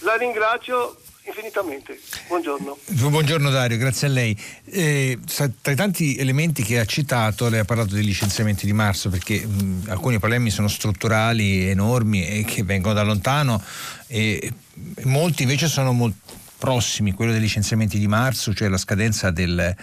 [0.00, 2.00] La ringrazio infinitamente.
[2.26, 2.76] Buongiorno.
[2.86, 4.36] Buongiorno Dario, grazie a lei.
[4.64, 5.16] Eh,
[5.62, 9.46] tra i tanti elementi che ha citato, lei ha parlato dei licenziamenti di marzo perché
[9.46, 13.62] mh, alcuni problemi sono strutturali, enormi e che vengono da lontano
[14.08, 14.52] e
[15.04, 16.18] molti invece sono molto
[16.58, 19.74] prossimi, quello dei licenziamenti di marzo, cioè la scadenza del,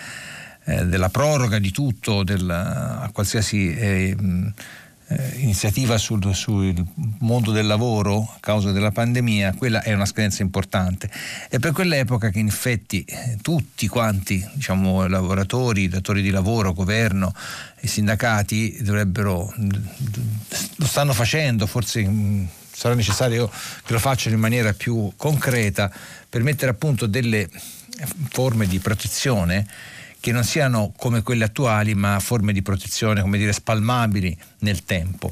[0.67, 3.73] eh, della proroga di tutto, del, a qualsiasi...
[3.73, 4.15] Eh,
[5.09, 6.73] eh, iniziativa sul, sul,
[7.19, 11.09] mondo del lavoro a causa della pandemia, quella è una scadenza importante.
[11.47, 17.33] È per quell'epoca che in effetti eh, tutti quanti, diciamo, lavoratori, datori di lavoro, governo
[17.79, 23.49] e sindacati dovrebbero, lo stanno facendo, forse mh, sarà necessario
[23.85, 25.89] che lo facciano in maniera più concreta
[26.29, 27.49] per mettere a punto delle
[28.29, 29.65] forme di protezione
[30.19, 35.31] che non siano come quelle attuali, ma forme di protezione, come dire, spalmabili nel tempo.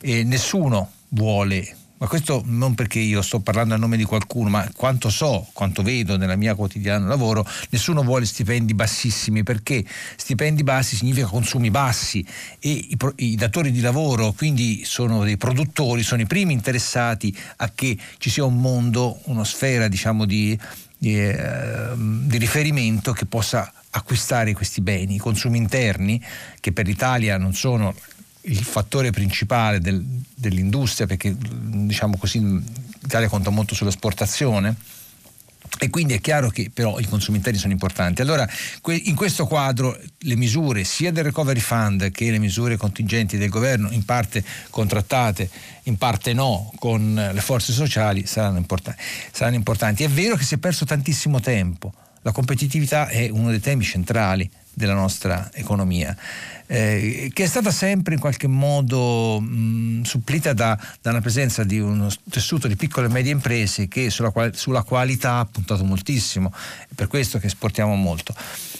[0.00, 4.68] E nessuno vuole ma questo non perché io sto parlando a nome di qualcuno, ma
[4.74, 9.84] quanto so, quanto vedo nella mia quotidiano lavoro, nessuno vuole stipendi bassissimi perché
[10.16, 12.24] stipendi bassi significa consumi bassi
[12.60, 17.72] e i, i datori di lavoro, quindi sono dei produttori, sono i primi interessati a
[17.74, 20.56] che ci sia un mondo, una sfera diciamo di,
[20.96, 26.22] di, eh, di riferimento che possa acquistare questi beni, i consumi interni,
[26.60, 27.94] che per l'Italia non sono
[28.42, 34.76] il fattore principale del, dell'industria, perché diciamo così l'Italia conta molto sull'esportazione,
[35.80, 38.22] E quindi è chiaro che però i consumi interni sono importanti.
[38.22, 38.48] Allora,
[38.86, 43.90] in questo quadro le misure sia del recovery fund che le misure contingenti del governo,
[43.90, 45.48] in parte contrattate,
[45.84, 49.02] in parte no, con le forze sociali, saranno importanti.
[49.30, 50.04] saranno importanti.
[50.04, 51.92] È vero che si è perso tantissimo tempo.
[52.28, 56.14] La competitività è uno dei temi centrali della nostra economia
[56.70, 61.80] eh, che è stata sempre in qualche modo mh, supplita da, da, una presenza di
[61.80, 66.52] uno tessuto di piccole e medie imprese che sulla, qual- sulla qualità ha puntato moltissimo,
[66.82, 68.34] è per questo che esportiamo molto.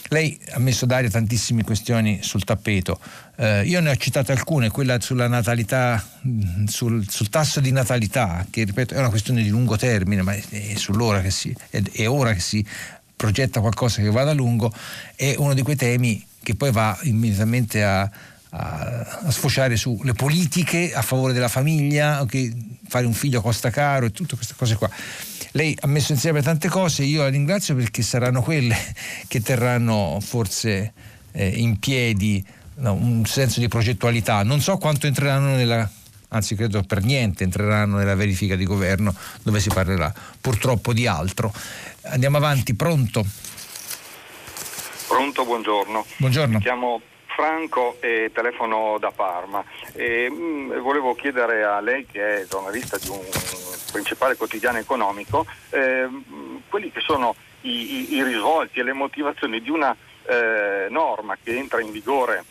[0.09, 2.99] Lei ha messo d'aria tantissime questioni sul tappeto,
[3.37, 6.03] eh, io ne ho citate alcune, quella sulla natalità,
[6.67, 10.43] sul, sul, tasso di natalità, che ripeto è una questione di lungo termine, ma è,
[10.49, 12.65] è, si, è, è ora che si
[13.19, 14.71] progetta qualcosa che vada a lungo,
[15.13, 18.09] è uno di quei temi che poi va immediatamente a, a,
[19.25, 24.11] a sfociare sulle politiche a favore della famiglia, okay, fare un figlio costa caro e
[24.11, 24.89] tutte queste cose qua.
[25.51, 28.77] Lei ha messo insieme tante cose, io la ringrazio perché saranno quelle
[29.27, 30.93] che terranno forse
[31.33, 32.41] eh, in piedi
[32.75, 34.43] no, un senso di progettualità.
[34.43, 35.89] Non so quanto entreranno nella,
[36.29, 39.13] anzi credo per niente entreranno nella verifica di governo
[39.43, 41.53] dove si parlerà purtroppo di altro.
[42.03, 43.25] Andiamo avanti, pronto?
[45.07, 46.05] Pronto, buongiorno.
[46.17, 46.57] Buongiorno.
[46.57, 49.63] Mi chiamo Franco e telefono da Parma.
[49.93, 53.19] E, mh, mm, volevo chiedere a lei, che è giornalista di un
[53.91, 56.07] principale quotidiano economico, eh,
[56.69, 59.95] quelli che sono i, i, i, risvolti e le motivazioni di una
[60.25, 62.45] eh, norma che entra in vigore,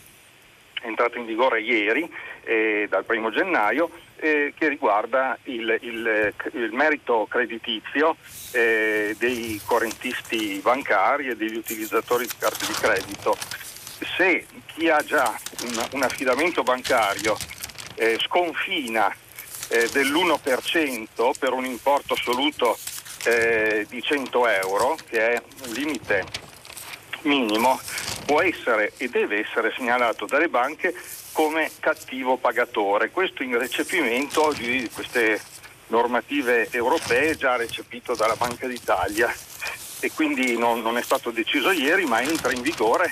[0.80, 2.08] è entrata in vigore ieri,
[2.44, 8.16] eh, dal primo gennaio, eh, che riguarda il, il, il merito creditizio
[8.52, 13.36] eh, dei correntisti bancari e degli utilizzatori di carte di credito.
[14.16, 17.36] Se chi ha già un, un affidamento bancario
[17.96, 19.12] eh, sconfina
[19.68, 22.78] eh, dell'1% per un importo assoluto
[23.24, 26.24] eh, di 100 euro, che è un limite
[27.22, 27.80] minimo,
[28.28, 30.94] può essere e deve essere segnalato dalle banche
[31.32, 33.08] come cattivo pagatore.
[33.08, 35.40] Questo in recepimento di queste
[35.86, 39.34] normative europee già recepito dalla Banca d'Italia
[40.00, 43.10] e quindi non, non è stato deciso ieri ma entra in vigore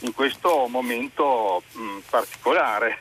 [0.00, 2.98] in questo momento mh, particolare.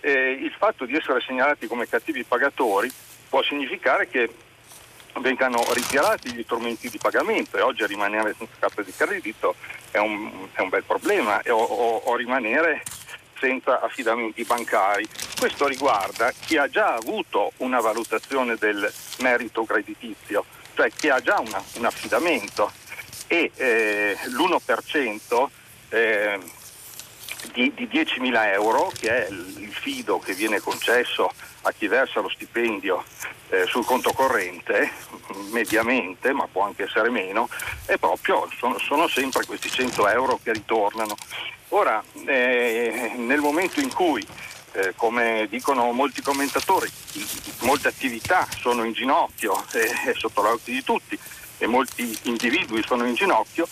[0.00, 2.92] Eh, il fatto di essere segnalati come cattivi pagatori
[3.30, 4.28] può significare che
[5.20, 9.54] vengano ritirati gli strumenti di pagamento e oggi rimanere senza carta di credito
[9.90, 12.82] è un, è un bel problema o, o, o rimanere
[13.38, 15.06] senza affidamenti bancari.
[15.38, 20.44] Questo riguarda chi ha già avuto una valutazione del merito creditizio,
[20.74, 22.70] cioè chi ha già una, un affidamento
[23.26, 25.46] e eh, l'1%
[25.90, 26.38] eh,
[27.52, 31.32] di, di 10.000 euro, che è il fido che viene concesso
[31.66, 33.04] a chi versa lo stipendio
[33.48, 34.90] eh, sul conto corrente,
[35.50, 37.48] mediamente, ma può anche essere meno,
[37.84, 41.16] è proprio, sono, sono sempre questi 100 euro che ritornano.
[41.70, 44.24] Ora, eh, nel momento in cui,
[44.72, 46.90] eh, come dicono molti commentatori,
[47.60, 51.18] molte attività sono in ginocchio, eh, sotto l'occhio di tutti,
[51.58, 53.66] e molti individui sono in ginocchio,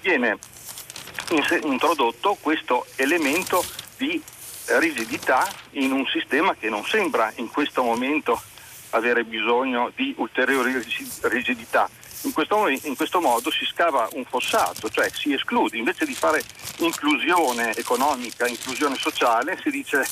[0.00, 0.38] viene
[1.62, 3.64] introdotto questo elemento
[3.96, 4.22] di
[4.78, 8.40] rigidità in un sistema che non sembra in questo momento
[8.90, 10.72] avere bisogno di ulteriori
[11.22, 11.88] rigidità.
[12.22, 16.42] In questo, in questo, modo si scava un fossato, cioè si esclude, invece di fare
[16.78, 20.04] inclusione economica, inclusione sociale, si dice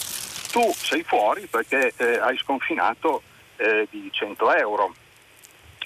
[0.51, 3.23] tu sei fuori perché eh, hai sconfinato
[3.57, 4.95] eh, di 100 euro.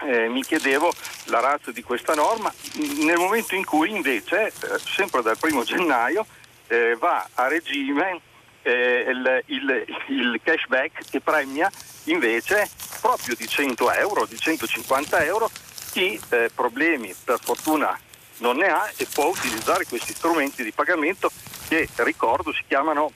[0.05, 0.93] Eh, mi chiedevo
[1.27, 2.53] la razza di questa norma.
[3.01, 6.25] Nel momento in cui invece, eh, sempre dal primo gennaio,
[6.69, 8.21] eh, va a regime
[8.63, 11.71] eh, il, il, il cashback che premia
[12.05, 12.69] invece
[13.01, 15.51] proprio di 100 euro, di 150 euro
[15.91, 17.99] chi eh, problemi per fortuna
[18.39, 21.31] non ne ha e può utilizzare questi strumenti di pagamento
[21.69, 23.13] che ricordo si chiamano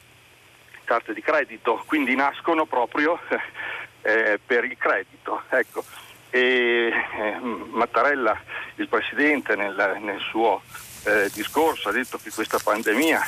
[0.85, 3.19] carte di credito, quindi nascono proprio
[4.03, 5.43] eh, per il credito.
[5.51, 5.85] Ecco.
[6.31, 8.41] E, eh, Mattarella,
[8.77, 10.63] il Presidente, nel, nel suo
[11.05, 13.27] eh, discorso ha detto che questa pandemia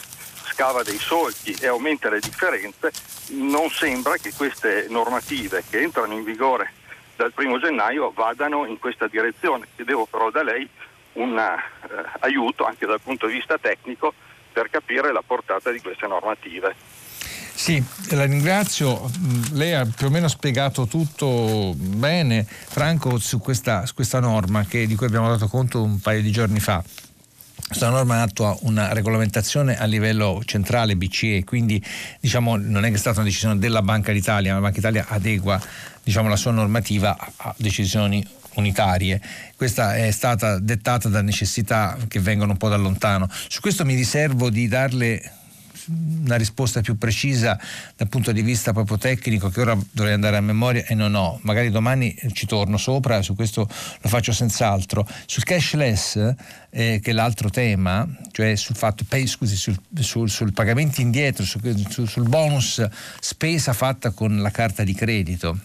[0.58, 2.90] scava dei solchi e aumenta le differenze,
[3.28, 6.72] non sembra che queste normative che entrano in vigore
[7.14, 9.68] dal primo gennaio vadano in questa direzione.
[9.76, 10.68] Chiedevo però da lei
[11.12, 14.12] un eh, aiuto anche dal punto di vista tecnico
[14.52, 16.74] per capire la portata di queste normative.
[17.54, 17.80] Sì,
[18.10, 19.08] la ringrazio.
[19.52, 24.88] Lei ha più o meno spiegato tutto bene, Franco, su questa, su questa norma che,
[24.88, 26.82] di cui abbiamo dato conto un paio di giorni fa.
[27.68, 31.80] Questa norma attua una regolamentazione a livello centrale BCE, quindi
[32.18, 35.04] diciamo, non è che è stata una decisione della Banca d'Italia, ma la Banca d'Italia
[35.06, 35.60] adegua
[36.02, 39.20] diciamo, la sua normativa a decisioni unitarie.
[39.54, 43.28] Questa è stata dettata da necessità che vengono un po' da lontano.
[43.48, 45.32] Su questo mi riservo di darle
[46.24, 47.58] una risposta più precisa
[47.96, 51.38] dal punto di vista proprio tecnico che ora dovrei andare a memoria e non ho.
[51.42, 53.68] Magari domani ci torno sopra, su questo
[54.00, 55.06] lo faccio senz'altro.
[55.26, 56.16] Sul cashless,
[56.70, 61.44] eh, che è l'altro tema, cioè sul fatto, pay, scusi, sul, sul, sul pagamento indietro,
[61.44, 61.60] sul,
[62.06, 62.86] sul bonus
[63.20, 65.58] spesa fatta con la carta di credito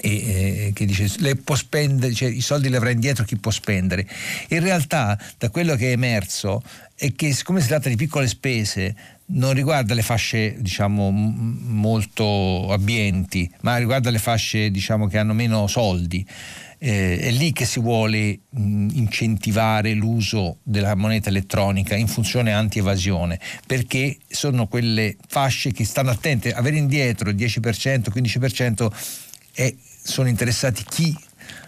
[0.00, 4.06] e, eh, che dice spendere, cioè, i soldi li avrà indietro chi può spendere.
[4.48, 6.62] In realtà da quello che è emerso
[6.94, 8.94] è che siccome si tratta di piccole spese
[9.26, 15.66] non riguarda le fasce diciamo molto abbienti, ma riguarda le fasce diciamo che hanno meno
[15.66, 16.26] soldi.
[16.78, 23.40] Eh, è lì che si vuole mh, incentivare l'uso della moneta elettronica in funzione anti-evasione,
[23.66, 28.88] perché sono quelle fasce che stanno attente, avere indietro il 10%, 15%
[29.54, 31.16] e sono interessati chi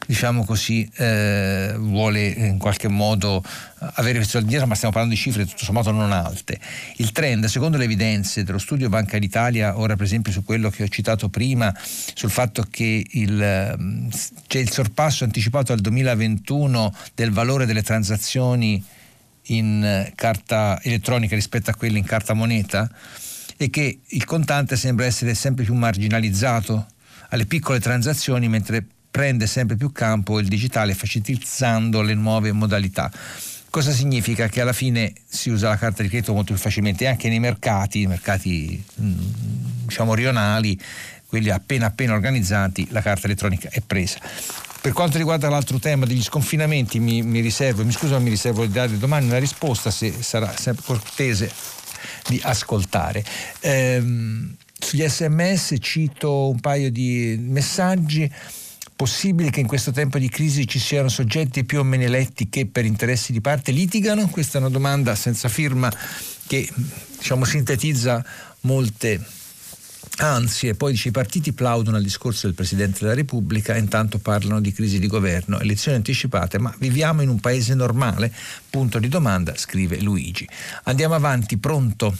[0.07, 3.43] diciamo così, eh, vuole in qualche modo
[3.79, 6.59] avere questo indietro, ma stiamo parlando di cifre tutto sommato non alte.
[6.97, 10.85] Il trend, secondo le evidenze dello studio Banca d'Italia, ora per esempio su quello che
[10.85, 11.75] ho citato prima,
[12.15, 18.83] sul fatto che il, c'è il sorpasso anticipato al 2021 del valore delle transazioni
[19.49, 22.91] in carta elettronica rispetto a quelle in carta moneta,
[23.57, 26.87] e che il contante sembra essere sempre più marginalizzato
[27.31, 28.85] alle piccole transazioni mentre
[29.17, 33.11] prende sempre più campo il digitale facilitando le nuove modalità.
[33.71, 34.47] Cosa significa?
[34.49, 38.07] Che alla fine si usa la carta di credito molto più facilmente anche nei mercati,
[38.07, 39.19] mercati mm,
[39.87, 40.79] diciamo rionali,
[41.27, 44.19] quelli appena appena organizzati, la carta elettronica è presa.
[44.83, 48.73] Per quanto riguarda l'altro tema degli sconfinamenti, mi, mi riservo, mi scuso, mi riservo di
[48.73, 51.51] dare domani una risposta se sarà sempre cortese
[52.29, 53.25] di ascoltare.
[53.61, 58.31] Ehm, sugli sms cito un paio di messaggi.
[58.97, 62.65] Possibile che in questo tempo di crisi ci siano soggetti più o meno eletti che
[62.65, 64.27] per interessi di parte litigano?
[64.29, 65.93] Questa è una domanda senza firma
[66.47, 66.67] che
[67.19, 68.25] diciamo, sintetizza
[68.63, 69.23] molte
[70.17, 70.75] ansie.
[70.75, 74.73] Poi dice i partiti plaudono al discorso del Presidente della Repubblica e intanto parlano di
[74.73, 78.33] crisi di governo, elezioni anticipate, ma viviamo in un paese normale?
[78.71, 80.49] Punto di domanda, scrive Luigi.
[80.85, 82.17] Andiamo avanti, pronto?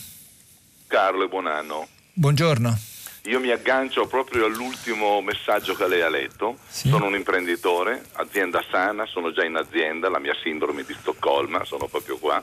[0.89, 1.89] Carlo e buon anno.
[2.13, 2.96] Buongiorno.
[3.27, 6.59] Io mi aggancio proprio all'ultimo messaggio che lei ha letto.
[6.69, 6.89] Sì.
[6.89, 11.87] Sono un imprenditore, azienda sana, sono già in azienda, la mia sindrome di Stoccolma, sono
[11.87, 12.41] proprio qua.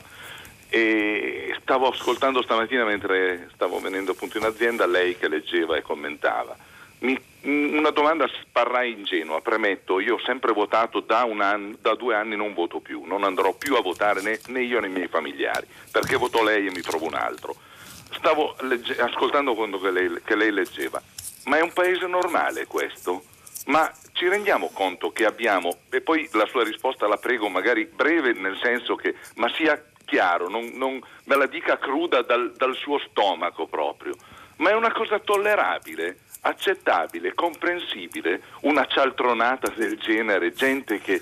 [0.68, 6.54] E stavo ascoltando stamattina mentre stavo venendo appunto in azienda lei che leggeva e commentava.
[6.98, 12.36] Mi, una domanda sparrai ingenua, premetto, io ho sempre votato da, anno, da, due anni
[12.36, 15.66] non voto più, non andrò più a votare né, né io né i miei familiari,
[15.90, 17.56] perché votò lei e mi trovo un altro
[18.12, 21.00] stavo legge- ascoltando quello che lei, che lei leggeva,
[21.44, 23.24] ma è un paese normale questo?
[23.66, 28.32] Ma ci rendiamo conto che abbiamo, e poi la sua risposta la prego magari breve
[28.32, 32.98] nel senso che, ma sia chiaro, non, non me la dica cruda dal, dal suo
[32.98, 34.14] stomaco proprio,
[34.56, 41.20] ma è una cosa tollerabile, accettabile, comprensibile, una cialtronata del genere, gente che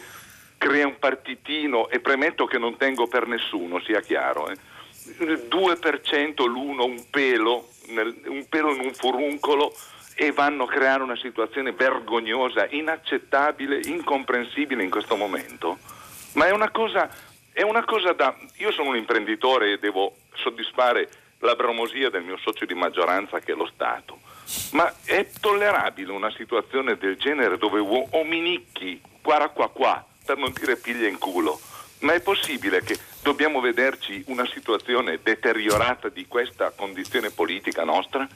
[0.58, 4.48] crea un partitino e premetto che non tengo per nessuno, sia chiaro.
[4.48, 4.70] Eh
[5.04, 9.74] 2% l'uno, un pelo, un pelo in un furuncolo
[10.14, 15.78] e vanno a creare una situazione vergognosa, inaccettabile, incomprensibile in questo momento.
[16.34, 17.10] Ma è una cosa,
[17.52, 18.34] è una cosa da...
[18.56, 23.52] Io sono un imprenditore e devo soddisfare la bramosia del mio socio di maggioranza che
[23.52, 24.20] è lo Stato.
[24.72, 27.80] Ma è tollerabile una situazione del genere dove
[28.10, 31.60] ominicchi, qua qua qua, per non dire piglia in culo?
[32.02, 38.28] Ma è possibile che dobbiamo vederci una situazione deteriorata di questa condizione politica nostra?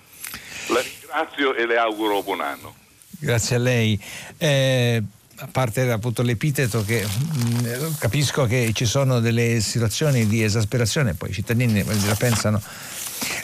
[0.69, 2.75] La ringrazio e le auguro buon anno.
[3.19, 4.01] Grazie a lei.
[4.39, 5.03] Eh,
[5.39, 11.15] a parte appunto l'epiteto che mh, mm, capisco che ci sono delle situazioni di esasperazione,
[11.15, 12.63] poi i cittadini la pensano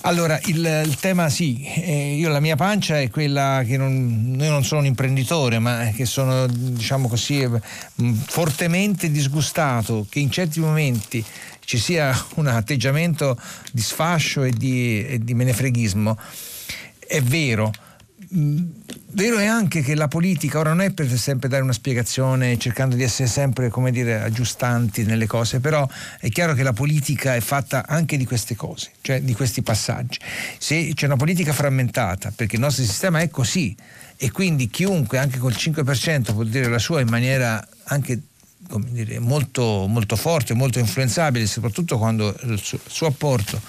[0.02, 4.50] allora, il, il tema sì, eh, io la mia pancia è quella che non, io
[4.50, 7.50] non sono un imprenditore, ma che sono, diciamo così, eh,
[8.26, 11.24] fortemente disgustato che in certi momenti
[11.64, 13.38] ci sia un atteggiamento
[13.70, 16.18] di sfascio e di, e di menefreghismo.
[17.06, 17.70] È vero,
[18.34, 22.96] Vero è anche che la politica ora non è per sempre dare una spiegazione cercando
[22.96, 25.86] di essere sempre, come dire, aggiustanti nelle cose, però
[26.18, 30.18] è chiaro che la politica è fatta anche di queste cose, cioè di questi passaggi.
[30.56, 33.76] Se c'è una politica frammentata, perché il nostro sistema è così,
[34.16, 38.18] e quindi chiunque anche col 5% può dire la sua in maniera anche
[38.88, 43.60] dire, molto, molto forte, molto influenzabile, soprattutto quando il suo, il suo apporto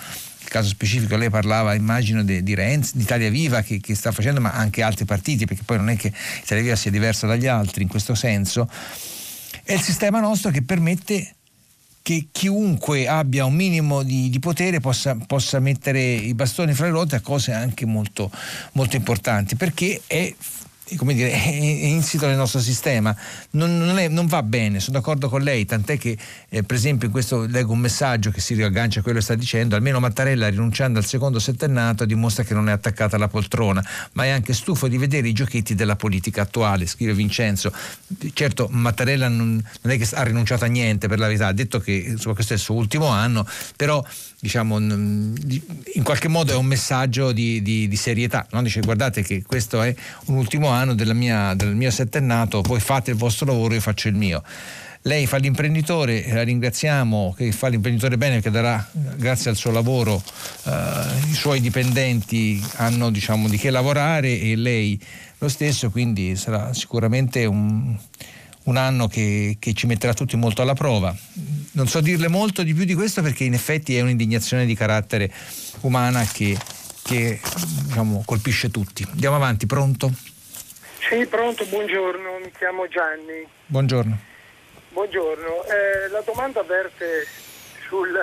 [0.53, 4.39] caso specifico lei parlava immagino di, di Renzi, di Italia Viva che, che, sta facendo,
[4.39, 7.81] ma anche altri partiti, perché poi non è che Italia Viva sia diversa dagli altri
[7.81, 8.69] in questo senso,
[9.63, 11.33] è il sistema nostro che permette
[12.03, 16.91] che chiunque abbia un minimo di, di potere possa, possa, mettere i bastoni fra le
[16.91, 18.29] ruote a cose anche molto,
[18.73, 20.31] molto importanti, perché è
[20.97, 23.15] come dire, è insito nel nostro sistema,
[23.51, 26.17] non, non, è, non, va bene, sono d'accordo con lei, tant'è che
[26.49, 29.35] eh, per esempio in questo leggo un messaggio che si riaggancia a quello che sta
[29.35, 34.25] dicendo, almeno Mattarella rinunciando al secondo settennato dimostra che non è attaccata alla poltrona, ma
[34.25, 37.71] è anche stufo di vedere i giochetti della politica attuale, scrive Vincenzo.
[38.33, 41.79] Certo Mattarella non, non è che ha rinunciato a niente per la verità, ha detto
[41.79, 44.03] che insomma, questo è il suo ultimo anno, però
[44.43, 48.61] diciamo, in qualche modo è un messaggio di, di, di serietà, no?
[48.61, 53.15] dice guardate che questo è un ultimo anno mia, del mio settennato, poi fate il
[53.15, 54.43] vostro lavoro, io faccio il mio.
[55.03, 58.85] Lei fa l'imprenditore, la ringraziamo che fa l'imprenditore bene perché darà,
[59.15, 60.21] grazie al suo lavoro,
[60.65, 64.99] eh, i suoi dipendenti hanno diciamo, di che lavorare e lei
[65.37, 67.97] lo stesso, quindi sarà sicuramente un,
[68.63, 71.13] un anno che, che, ci metterà tutti molto alla prova.
[71.73, 75.31] Non so dirle molto di più di questo perché in effetti è un'indignazione di carattere
[75.81, 76.57] umana che,
[77.03, 77.39] che
[77.85, 79.05] diciamo, colpisce tutti.
[79.09, 80.11] Andiamo avanti, pronto?
[81.09, 83.45] Sì, pronto, buongiorno, mi chiamo Gianni.
[83.65, 84.31] Buongiorno.
[84.93, 87.25] Buongiorno, eh, la domanda verte
[87.87, 88.15] sul,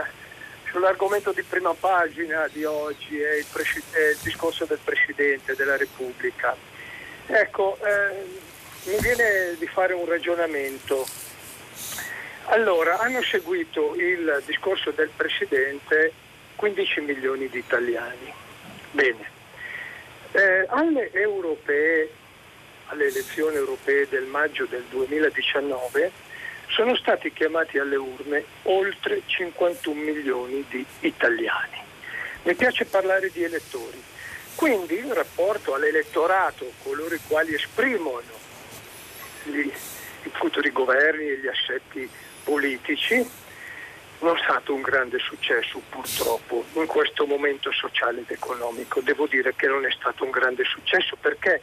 [0.71, 5.77] sull'argomento di prima pagina di oggi, è il, presi- è il discorso del Presidente della
[5.77, 6.57] Repubblica.
[7.27, 8.49] Ecco, eh,
[8.85, 11.07] mi viene di fare un ragionamento.
[12.47, 16.13] Allora, hanno seguito il discorso del Presidente
[16.57, 18.33] 15 milioni di italiani.
[18.93, 19.39] Bene.
[20.33, 22.11] Eh, alle europee,
[22.87, 26.11] alle elezioni europee del maggio del 2019,
[26.69, 31.79] sono stati chiamati alle urne oltre 51 milioni di italiani.
[32.45, 34.03] Mi piace parlare di elettori.
[34.55, 38.40] Quindi in rapporto all'elettorato, coloro i quali esprimono
[39.45, 42.09] gli, i futuri governi e gli assetti
[42.45, 43.29] politici,
[44.21, 49.01] non è stato un grande successo purtroppo in questo momento sociale ed economico.
[49.01, 51.61] Devo dire che non è stato un grande successo perché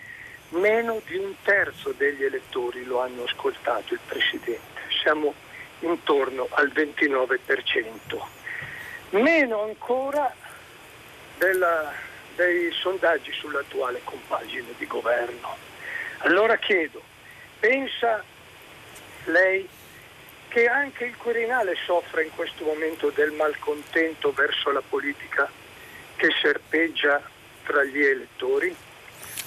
[0.49, 5.33] meno di un terzo degli elettori lo hanno ascoltato il Presidente, siamo
[5.79, 8.21] intorno al 29%.
[9.09, 10.33] Meno ancora
[11.37, 11.93] della,
[12.35, 15.55] dei sondaggi sull'attuale compagine di governo.
[16.19, 17.01] Allora chiedo,
[17.59, 18.23] Pensa
[19.25, 19.67] lei
[20.47, 25.49] che anche il Quirinale soffre in questo momento del malcontento verso la politica
[26.15, 27.21] che serpeggia
[27.65, 28.75] tra gli elettori?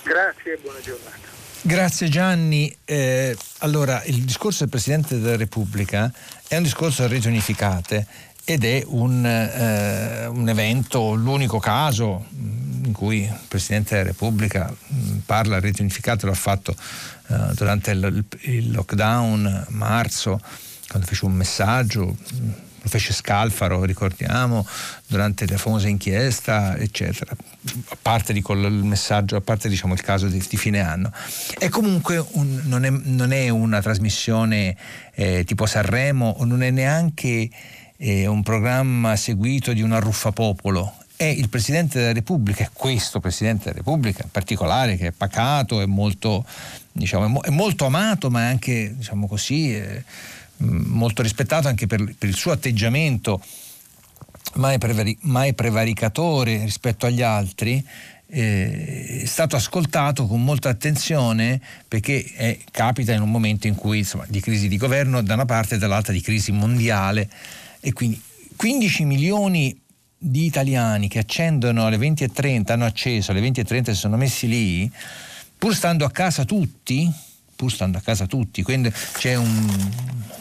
[0.02, 1.28] Grazie e buona giornata.
[1.62, 2.74] Grazie Gianni.
[2.84, 6.11] Eh, allora, il discorso del Presidente della Repubblica
[6.48, 8.06] è un discorso a reti unificate
[8.44, 12.26] ed è un, eh, un evento, l'unico caso
[12.84, 14.74] in cui il Presidente della Repubblica
[15.24, 16.74] parla a reti unificate, l'ha fatto
[17.28, 20.40] eh, durante il, il, lockdown marzo,
[20.88, 22.16] quando fece un messaggio,
[22.82, 24.66] lo fece Scalfaro, ricordiamo,
[25.06, 27.36] durante la famosa inchiesta, eccetera,
[27.88, 31.12] a parte di il messaggio, a parte diciamo, il caso di, fine anno.
[31.58, 34.76] È comunque un, non, è, non, è, una trasmissione
[35.14, 37.50] eh, tipo Sanremo, non è neanche
[37.96, 43.64] eh, un programma seguito di un arruffapopolo, è il Presidente della Repubblica, è questo Presidente
[43.64, 46.46] della Repubblica in particolare, che è pacato, è molto,
[46.92, 50.02] diciamo, è molto amato, ma è anche, diciamo così, è
[50.60, 53.44] molto rispettato anche per, per il suo atteggiamento
[54.54, 57.86] mai, prevari, mai prevaricatore rispetto agli altri,
[58.26, 64.24] è stato ascoltato con molta attenzione perché è, capita in un momento in cui insomma,
[64.26, 67.28] di crisi di governo da una parte e dall'altra di crisi mondiale.
[67.78, 68.18] E quindi
[68.56, 69.78] 15 milioni
[70.22, 74.90] di italiani che accendono alle 20.30, hanno acceso alle 20.30 si sono messi lì,
[75.56, 77.10] pur stando a casa tutti,
[77.56, 78.62] pur stando a casa tutti.
[78.62, 79.66] Quindi c'è un,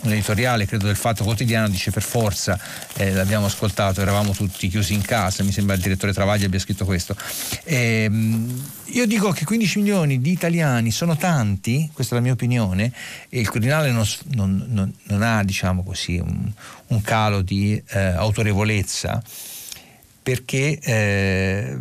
[0.01, 2.59] un editoriale, credo, del Fatto Quotidiano, dice per forza,
[2.95, 6.83] eh, l'abbiamo ascoltato, eravamo tutti chiusi in casa, mi sembra il direttore Travaglia abbia scritto
[6.83, 7.15] questo.
[7.63, 8.11] Eh,
[8.83, 12.91] io dico che 15 milioni di italiani sono tanti, questa è la mia opinione,
[13.29, 16.51] e il Quirinale non, non, non, non ha, diciamo così, un,
[16.87, 19.23] un calo di eh, autorevolezza
[20.29, 21.75] perché eh,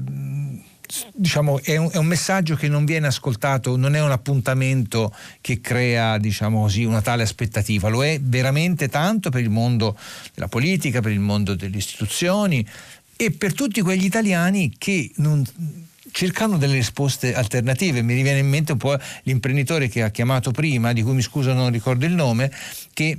[1.12, 5.61] diciamo, è, un, è, un, messaggio che non viene ascoltato, non è un appuntamento che
[5.61, 9.99] crea diciamo così, una tale aspettativa, lo è veramente tanto per il mondo
[10.32, 12.66] della politica, per il mondo delle istituzioni
[13.18, 15.44] e per tutti quegli italiani che non,
[16.11, 18.01] cercano delle risposte alternative.
[18.03, 21.53] Mi viene in mente un po' l'imprenditore che ha chiamato prima, di cui mi scuso
[21.53, 22.51] non ricordo il nome,
[22.94, 23.18] che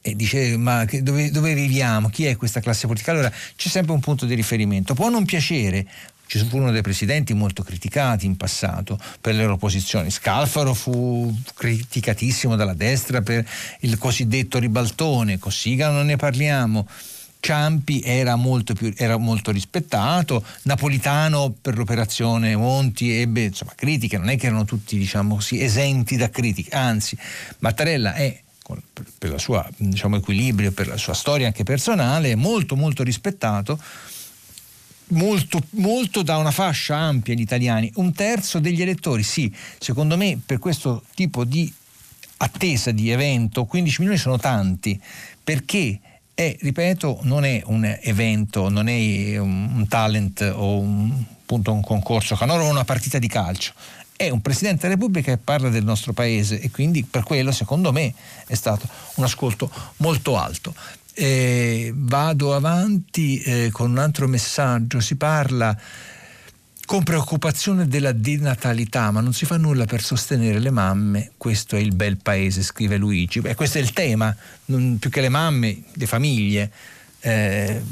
[0.00, 3.12] e dice ma dove, dove, viviamo, chi è questa classe politica?
[3.12, 5.86] Allora c'è sempre un punto di riferimento, può non piacere.
[6.28, 10.10] Ci furono dei presidenti molto criticati in passato per le loro posizioni.
[10.10, 13.48] Scalfaro fu criticatissimo dalla destra per
[13.80, 16.86] il cosiddetto ribaltone, Cossiga non ne parliamo.
[17.40, 24.28] Ciampi era molto, più, era molto, rispettato, Napolitano per l'operazione Monti ebbe insomma, critiche, non
[24.28, 27.16] è che erano tutti diciamo esenti da critiche, anzi
[27.60, 28.42] Mattarella è
[29.18, 33.78] per il suo diciamo, equilibrio, per la sua storia anche personale, molto molto rispettato,
[35.08, 37.90] molto, molto da una fascia ampia di italiani.
[37.96, 41.72] Un terzo degli elettori, sì, secondo me per questo tipo di
[42.38, 45.00] attesa di evento, 15 milioni sono tanti,
[45.42, 45.98] perché
[46.34, 51.10] è, ripeto, non è un evento, non è un, talent o un,
[51.40, 53.72] appunto, un concorso canoro o una partita di calcio
[54.18, 57.92] è un Presidente della Repubblica che parla del nostro Paese e quindi per quello secondo
[57.92, 58.12] me
[58.48, 60.74] è stato un ascolto molto alto.
[61.14, 65.76] Eh, vado avanti eh, con un altro messaggio, si parla
[66.84, 71.78] con preoccupazione della denatalità, ma non si fa nulla per sostenere le mamme, questo è
[71.78, 73.40] il bel paese, scrive Luigi.
[73.40, 76.70] Beh, questo è il tema, non, più che le mamme, le famiglie.
[77.20, 77.82] Eh,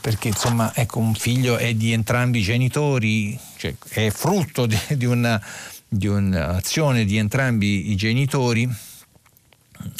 [0.00, 5.04] perché insomma ecco un figlio è di entrambi i genitori, cioè, è frutto di, di
[5.04, 5.40] una
[5.92, 8.66] di un'azione di entrambi i genitori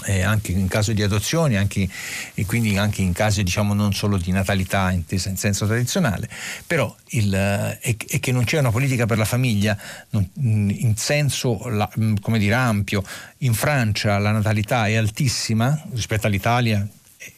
[0.06, 1.86] eh, anche in caso di adozioni anche,
[2.34, 6.28] e quindi anche in casi diciamo non solo di natalità intesa in senso tradizionale,
[6.66, 9.76] però il, è, è, che non c'è una politica per la famiglia
[10.10, 11.90] non, in senso la,
[12.20, 13.04] come dire, ampio.
[13.38, 16.86] In Francia la natalità è altissima rispetto all'Italia,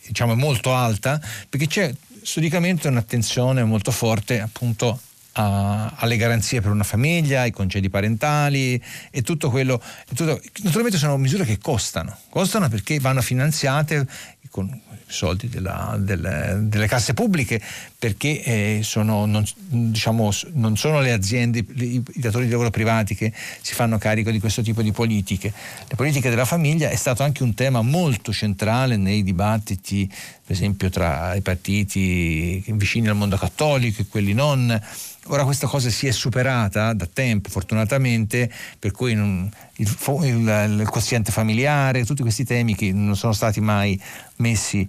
[0.07, 5.01] diciamo è molto alta, perché c'è storicamente un'attenzione molto forte appunto
[5.35, 9.81] a, alle garanzie per una famiglia, ai congedi parentali e tutto quello.
[10.09, 14.07] E tutto, naturalmente sono misure che costano, costano perché vanno finanziate
[14.51, 14.71] con
[15.07, 17.61] soldi della, delle, delle, casse pubbliche
[17.99, 23.15] perché eh, sono, non, diciamo, non, sono le aziende, i, i datori di lavoro privati
[23.15, 25.53] che si fanno carico di questo tipo di politiche.
[25.89, 30.89] Le politiche della famiglia è stato anche un tema molto centrale nei dibattiti, per esempio
[30.89, 34.81] tra i partiti vicini al mondo cattolico e quelli non
[35.29, 40.89] Ora questa cosa si è superata da tempo, fortunatamente, per cui non, il, il, il,
[40.89, 43.99] quoziente familiare, tutti questi temi che non sono stati mai
[44.37, 44.87] messi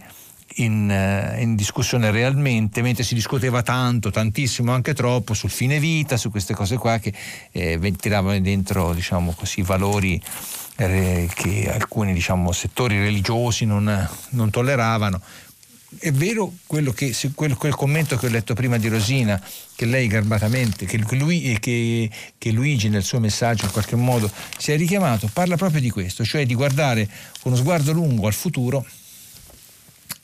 [0.56, 6.18] in, uh, in, discussione realmente, mentre si discuteva tanto, tantissimo, anche troppo sul fine vita,
[6.18, 7.14] su queste cose qua che
[7.52, 10.22] eh, ventilavano dentro diciamo così, valori
[10.78, 15.22] eh, che alcuni diciamo, settori religiosi non, non tolleravano
[16.00, 19.42] è vero quello che, quel, quel, commento che ho letto prima di Rosina,
[19.76, 24.72] che lei garbatamente, che, lui, che, che, Luigi nel suo messaggio in qualche modo si
[24.72, 27.08] è richiamato, parla proprio di questo, cioè di guardare
[27.42, 28.86] con uno sguardo lungo al futuro.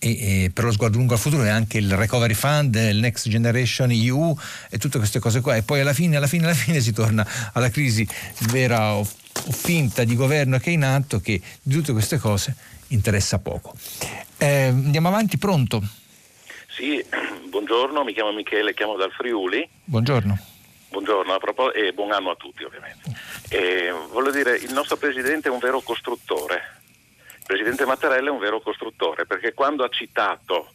[0.03, 3.29] E, e per lo sguardo lungo al futuro è anche il Recovery Fund, il Next
[3.29, 4.35] Generation EU
[4.69, 5.55] e tutte queste cose qua.
[5.55, 8.05] E poi alla fine, alla fine, alla fine si torna alla crisi
[8.49, 12.55] vera o, o finta di governo che è in atto, che di tutte queste cose
[12.91, 13.73] interessa poco.
[14.37, 15.81] Eh, andiamo avanti, pronto?
[16.67, 17.03] Sì,
[17.49, 19.67] buongiorno, mi chiamo Michele, chiamo dal Friuli.
[19.83, 20.37] Buongiorno.
[20.89, 23.11] Buongiorno propos- e buon anno a tutti ovviamente.
[23.49, 26.79] E, voglio dire, il nostro Presidente è un vero costruttore.
[27.37, 30.71] Il Presidente Mattarella è un vero costruttore perché quando ha citato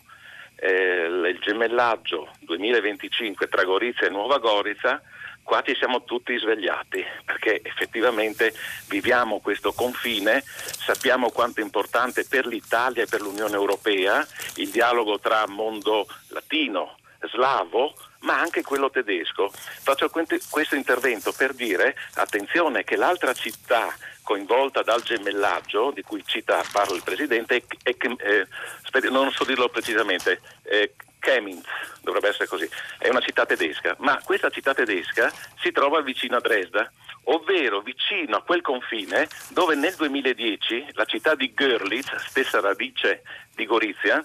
[0.57, 5.01] eh, il gemellaggio 2025 tra Gorizia e Nuova Gorizia
[5.47, 8.53] qua ci siamo tutti svegliati perché effettivamente
[8.89, 14.27] viviamo questo confine, sappiamo quanto è importante per l'Italia e per l'Unione Europea
[14.57, 16.99] il dialogo tra mondo latino,
[17.31, 19.49] slavo, ma anche quello tedesco.
[19.53, 26.61] Faccio questo intervento per dire, attenzione, che l'altra città coinvolta dal gemellaggio, di cui cita,
[26.73, 30.91] parla il Presidente, è, è, eh, non so dirlo precisamente, è
[31.27, 31.67] Chemnitz,
[32.03, 36.41] dovrebbe essere così, è una città tedesca, ma questa città tedesca si trova vicino a
[36.41, 36.89] Dresda,
[37.25, 43.23] ovvero vicino a quel confine dove nel 2010 la città di Görlitz, stessa radice
[43.57, 44.25] di Gorizia,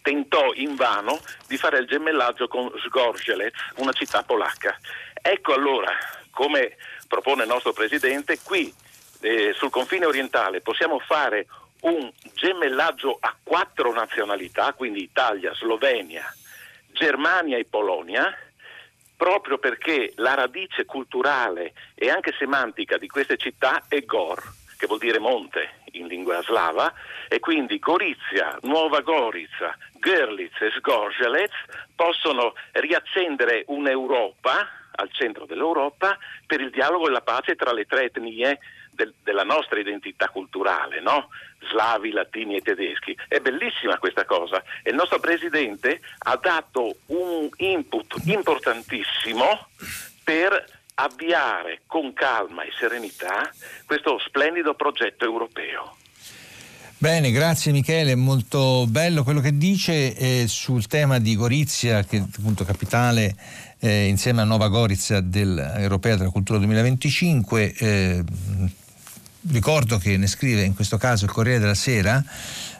[0.00, 1.18] tentò invano
[1.48, 4.78] di fare il gemellaggio con Sgorzelec, una città polacca.
[5.20, 5.92] Ecco allora,
[6.30, 6.76] come
[7.08, 8.72] propone il nostro Presidente, qui
[9.22, 11.46] eh, sul confine orientale possiamo fare
[11.82, 16.24] un gemellaggio a quattro nazionalità, quindi Italia, Slovenia,
[16.92, 18.36] Germania e Polonia,
[19.16, 24.42] proprio perché la radice culturale e anche semantica di queste città è Gor,
[24.76, 26.92] che vuol dire monte in lingua slava,
[27.28, 31.52] e quindi Gorizia, Nuova Gorizia, Görlitz e Sgorzelec
[31.94, 38.04] possono riaccendere un'Europa al centro dell'Europa per il dialogo e la pace tra le tre
[38.04, 38.58] etnie
[38.92, 41.28] del, della nostra identità culturale, no?
[41.70, 43.16] slavi, latini e tedeschi.
[43.28, 49.68] È bellissima questa cosa e il nostro Presidente ha dato un input importantissimo
[50.22, 53.50] per avviare con calma e serenità
[53.86, 55.96] questo splendido progetto europeo.
[56.98, 62.20] Bene, grazie Michele, molto bello quello che dice eh, sul tema di Gorizia, che è
[62.20, 63.34] appunto capitale
[63.80, 67.74] eh, insieme a Nova Gorizia dell'Europea della Cultura 2025.
[67.74, 68.24] Eh,
[69.48, 72.22] ricordo che ne scrive in questo caso il Corriere della Sera,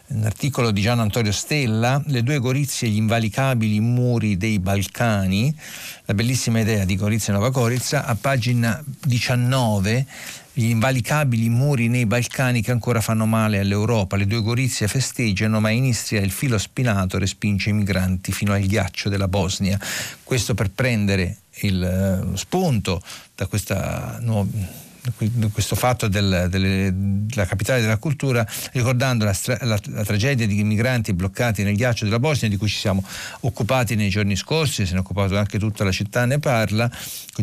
[0.07, 5.55] un articolo di Gian Antonio Stella, Le due Gorizie e gli invalicabili muri dei Balcani,
[6.05, 10.05] la bellissima idea di Gorizia e Nova Gorizia, a pagina 19
[10.55, 14.17] gli invalicabili muri nei Balcani che ancora fanno male all'Europa.
[14.17, 18.61] Le due Gorizie festeggiano, ma in Istria il filo spinato respinge i migranti fino al
[18.61, 19.79] ghiaccio della Bosnia.
[20.23, 23.01] Questo per prendere il uh, spunto
[23.33, 24.82] da questa nuova
[25.51, 31.13] questo fatto del, delle, della capitale della cultura, ricordando la, la, la, tragedia di migranti
[31.13, 33.03] bloccati nel ghiaccio della Bosnia, di cui ci siamo
[33.41, 36.89] occupati nei giorni scorsi, se ne è occupato anche tutta la città, ne parla.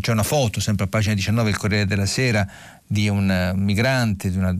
[0.01, 2.49] C'è una foto, sempre a pagina 19 del Corriere della Sera,
[2.87, 4.57] di un migrante di una,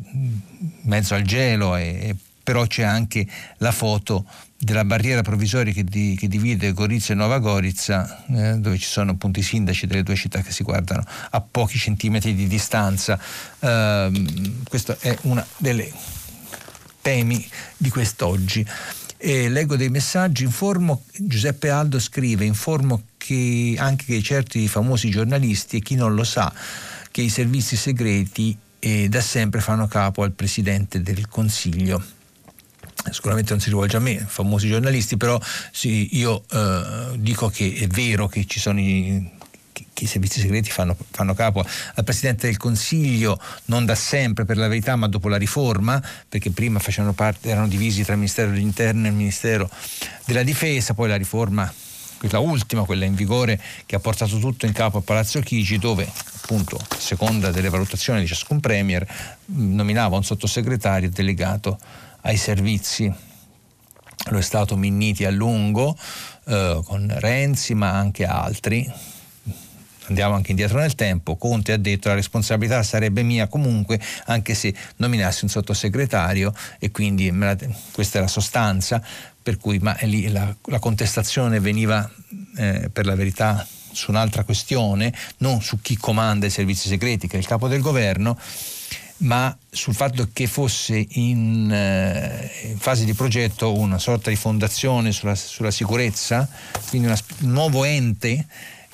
[0.83, 3.27] mezzo al gelo, e, però c'è anche
[3.59, 4.25] la foto
[4.63, 9.13] della barriera provvisoria che, di, che, divide Gorizia e Nova Gorizia, eh, dove ci sono
[9.13, 13.19] appunto i sindaci delle due città che si guardano a pochi centimetri di distanza.
[13.59, 15.91] Eh, questo è uno dei
[17.01, 18.67] temi di quest'oggi.
[19.17, 25.79] E leggo dei messaggi, informo, Giuseppe Aldo scrive, informo che anche che certi famosi giornalisti
[25.79, 26.53] e chi non lo sa,
[27.11, 32.19] che i servizi segreti eh, da sempre fanno capo al Presidente del Consiglio
[33.11, 35.41] sicuramente non si rivolge a me, famosi giornalisti, però
[35.71, 39.39] sì, io eh, dico che è vero che ci sono i
[39.93, 41.65] che i servizi segreti fanno, fanno, capo
[41.95, 46.51] al Presidente del Consiglio, non da sempre per la verità, ma dopo la riforma, perché
[46.51, 46.81] prima
[47.15, 49.71] parte, erano divisi tra il Ministero dell'Interno e il Ministero
[50.25, 51.73] della Difesa, poi la riforma
[52.19, 56.11] quella ultima, quella in vigore, che ha portato tutto in capo a Palazzo Chigi, dove
[56.43, 59.07] appunto, a seconda delle valutazioni di ciascun Premier,
[59.47, 61.79] nominava un sottosegretario delegato
[62.23, 63.13] ai servizi.
[64.27, 65.97] Lo è stato Minniti a lungo,
[66.47, 68.91] eh, con Renzi, ma anche altri,
[70.11, 74.75] andiamo anche indietro nel tempo, Conte ha detto la responsabilità sarebbe mia comunque anche se
[74.97, 77.57] nominassi un sottosegretario e quindi la,
[77.93, 79.03] questa è la sostanza,
[79.43, 82.09] per cui ma lì la, la contestazione veniva
[82.57, 87.37] eh, per la verità su un'altra questione, non su chi comanda i servizi segreti, che
[87.37, 88.39] è il capo del governo,
[89.21, 95.13] ma sul fatto che fosse in, eh, in, fase di progetto una sorta di fondazione
[95.13, 96.49] sulla, sulla sicurezza,
[96.89, 98.47] quindi una, un nuovo ente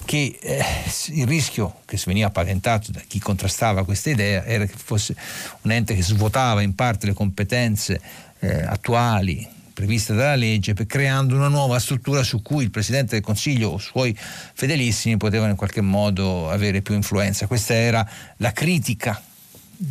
[0.04, 0.64] che eh,
[1.08, 5.14] il rischio che veniva paventato da chi contrastava questa idea era che fosse
[5.62, 8.00] un ente che svuotava in parte le competenze
[8.40, 13.70] eh, attuali previste dalla legge, creando una nuova struttura su cui il Presidente del Consiglio
[13.70, 17.46] o i suoi fedelissimi potevano in qualche modo avere più influenza.
[17.46, 18.08] Questa era
[18.38, 19.22] la critica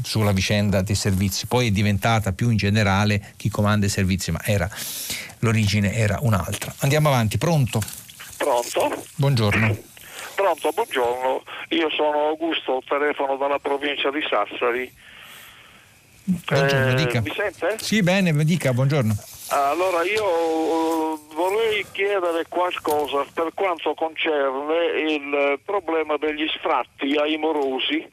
[0.04, 4.40] sulla vicenda dei servizi, poi è diventata più in generale chi comanda i servizi, ma
[4.44, 4.70] era,
[5.40, 6.74] l'origine era un'altra.
[6.80, 7.82] Andiamo avanti, pronto?
[8.38, 9.04] Pronto?
[9.16, 9.78] Buongiorno.
[10.36, 11.44] Pronto, buongiorno.
[11.70, 14.92] Io sono Augusto, telefono dalla provincia di Sassari.
[16.26, 17.22] Buongiorno, eh, dica.
[17.22, 17.78] Mi sente?
[17.80, 19.16] Sì, bene, dica, buongiorno.
[19.50, 28.06] Allora io eh, vorrei chiedere qualcosa per quanto concerne il problema degli sfratti ai morosi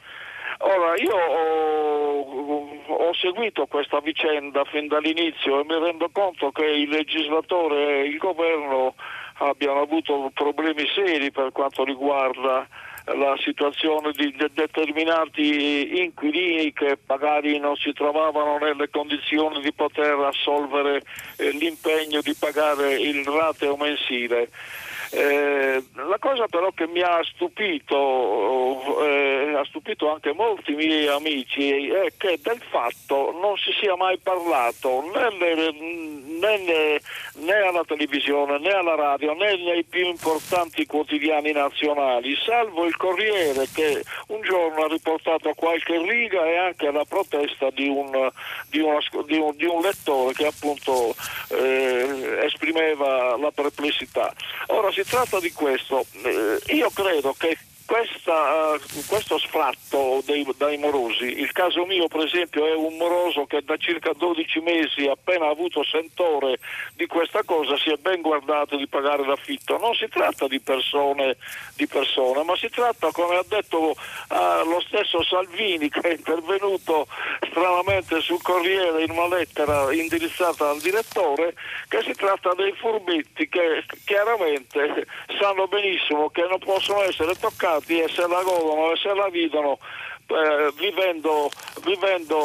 [0.65, 6.87] Ora, io ho, ho, seguito questa vicenda fin dall'inizio e mi rendo conto che il
[6.87, 8.95] legislatore e il governo
[9.39, 12.65] abbiano avuto problemi seri per quanto riguarda
[13.05, 20.17] la situazione di de- determinati inquilini che magari non si trovavano nelle condizioni di poter
[20.19, 21.01] assolvere
[21.35, 24.47] eh, l'impegno di pagare il rateo mensile.
[25.15, 31.87] Eh, la cosa però che mi ha stupito, eh, ha stupito anche molti miei amici,
[31.87, 35.29] è che del fatto non si sia mai parlato né,
[36.39, 36.99] né,
[37.35, 43.67] né alla televisione né alla radio né nei più importanti quotidiani nazionali, salvo il Corriere
[43.71, 48.31] che un giorno ha riportato qualche riga e anche la protesta di un,
[48.67, 51.13] di una, di un, di un lettore che appunto
[51.49, 54.33] eh, esprimeva la perplessità.
[54.67, 60.77] Ora si tratta di questo, eh, io credo che questa, uh, questo sfratto dei, dai
[60.77, 65.47] morosi, il caso mio per esempio è un moroso che da circa 12 mesi appena
[65.47, 66.59] avuto sentore
[66.95, 71.37] di questa cosa si è ben guardato di pagare l'affitto, non si tratta di persone,
[71.75, 77.07] di persone ma si tratta come ha detto uh, lo stesso Salvini che è intervenuto
[77.49, 81.53] stranamente sul Corriere in una lettera indirizzata al direttore
[81.87, 85.05] che si tratta dei furbetti che chiaramente
[85.39, 89.29] sanno benissimo che non possono essere toccati stati e se la godono e se la
[89.29, 89.77] vivono
[90.27, 91.51] eh, vivendo,
[91.83, 92.37] vivendo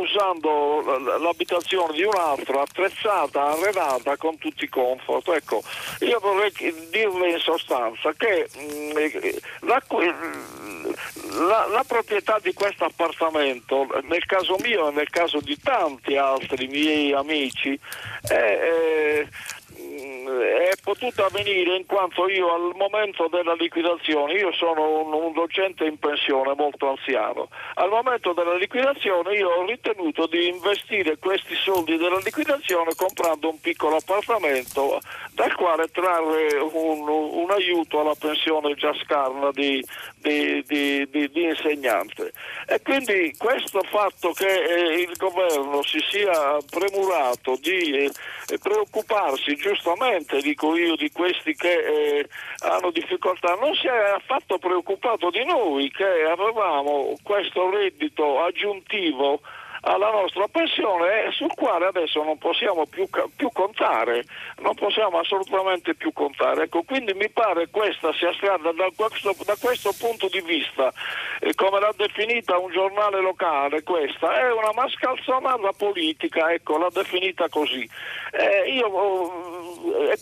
[0.00, 5.28] usando l'abitazione di un altro attrezzata, arredata con tutti i comfort.
[5.28, 5.62] Ecco,
[6.00, 6.52] io vorrei
[6.90, 9.26] dirle in sostanza che mh, mm,
[9.60, 9.82] la,
[11.46, 16.66] la, la, proprietà di questo appartamento, nel caso mio e nel caso di tanti altri
[16.66, 17.78] miei amici,
[18.26, 19.26] è, è
[20.00, 25.84] è potuta avvenire in quanto io al momento della liquidazione, io sono un, un, docente
[25.84, 31.96] in pensione molto anziano, al momento della liquidazione io ho ritenuto di investire questi soldi
[31.96, 34.98] della liquidazione comprando un piccolo appartamento
[35.32, 39.84] dal quale trarre un, un aiuto alla pensione già scarna di,
[40.16, 42.32] di, di, di, insegnante.
[42.66, 48.10] E quindi questo fatto che eh, il governo si sia premurato di eh,
[48.58, 49.89] preoccuparsi giustamente,
[50.40, 52.28] dico io, di questi che eh,
[52.60, 59.40] hanno difficoltà, non si è affatto preoccupato di noi che avevamo questo reddito aggiuntivo
[59.82, 64.24] alla nostra pensione sul quale adesso non possiamo più, più, contare,
[64.58, 66.64] non possiamo assolutamente più contare.
[66.64, 70.92] Ecco, quindi mi pare questa sia stata da questo, da questo punto di vista,
[71.40, 77.48] eh, come l'ha definita un giornale locale, questa è una mascalzonata politica, ecco, l'ha definita
[77.48, 77.88] così.
[78.32, 79.68] Eh, io oh,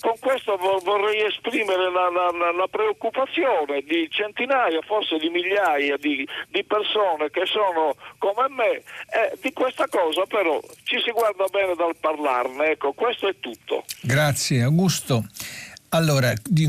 [0.00, 6.64] con questo vorrei esprimere la, la, la, preoccupazione di centinaia, forse di migliaia di, di
[6.64, 11.96] persone che sono come me, eh, di questa cosa però ci si guarda bene dal
[11.98, 13.84] parlarne, ecco, questo è tutto.
[14.02, 15.26] Grazie Augusto.
[15.90, 16.66] Allora, di,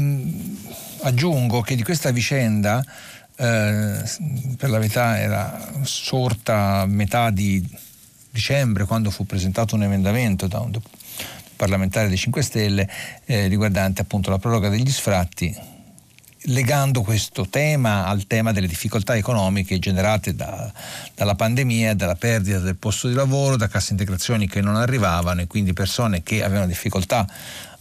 [1.02, 2.82] aggiungo che di questa vicenda,
[3.36, 4.02] eh,
[4.58, 7.62] per la verità era sorta a metà di
[8.32, 10.72] dicembre quando fu presentato un emendamento da un
[11.56, 12.90] parlamentare dei 5 Stelle
[13.26, 15.54] eh, riguardante appunto la proroga degli sfratti
[16.44, 20.72] legando questo tema al tema delle difficoltà economiche generate da,
[21.14, 25.48] dalla pandemia, dalla perdita del posto di lavoro, da casse integrazioni che non arrivavano e
[25.48, 27.28] quindi persone che avevano difficoltà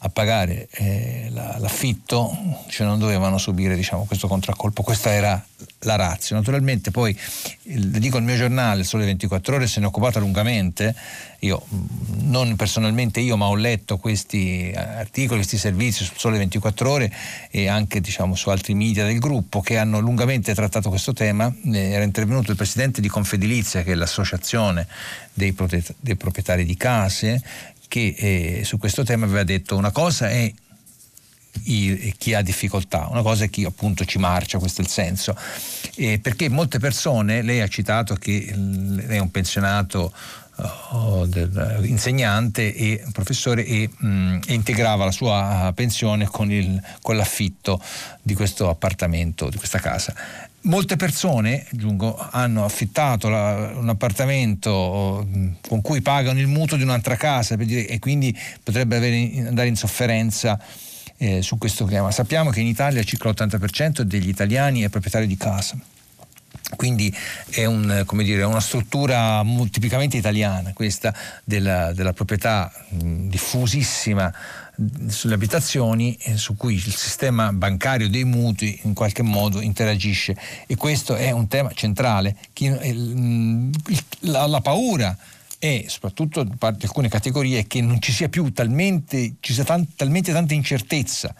[0.01, 2.37] a pagare eh, la, l'affitto,
[2.69, 4.83] cioè non dovevano subire diciamo, questo contraccolpo.
[4.83, 5.45] Questa era
[5.81, 6.37] la razza.
[6.37, 7.19] Naturalmente poi,
[7.65, 10.95] il, dico il mio giornale, Sole 24 Ore, se ne è occupato lungamente,
[11.41, 11.65] io
[12.23, 17.13] non personalmente io, ma ho letto questi articoli, questi servizi sul Sole 24 Ore
[17.51, 21.53] e anche diciamo, su altri media del gruppo che hanno lungamente trattato questo tema.
[21.65, 24.87] Eh, era intervenuto il presidente di Confedilizia, che è l'associazione
[25.33, 25.55] dei,
[25.99, 27.43] dei proprietari di case,
[27.89, 30.53] che eh, su questo tema aveva detto una cosa è
[31.61, 35.37] chi ha difficoltà, una cosa è chi appunto ci marcia, questo è il senso.
[35.97, 40.13] Eh, perché molte persone, lei ha citato che lei è un pensionato
[41.27, 47.81] del, insegnante e professore e, mh, mm, integrava la sua pensione con, il, con l'affitto
[48.21, 50.15] di questo appartamento, di questa casa
[50.63, 55.27] molte persone, aggiungo, hanno affittato la, un appartamento
[55.67, 59.77] con cui pagano il mutuo di un'altra casa dire, e quindi potrebbe avere, andare in
[59.77, 60.59] sofferenza
[61.17, 62.11] eh, su questo tema.
[62.11, 65.79] Sappiamo che in Italia circa l'80% degli italiani è proprietario di casa.
[66.77, 67.15] Quindi
[67.49, 74.33] è un, dire, una struttura tipicamente italiana questa della, della proprietà diffusissima
[75.09, 80.77] sulle abitazioni eh, su cui il sistema bancario dei mutui in qualche modo interagisce e
[80.77, 82.37] questo è un tema centrale.
[84.21, 85.17] La, la paura
[85.59, 89.95] è soprattutto da di alcune categorie che non ci sia più talmente, ci sia tan,
[89.97, 91.35] talmente tanta incertezza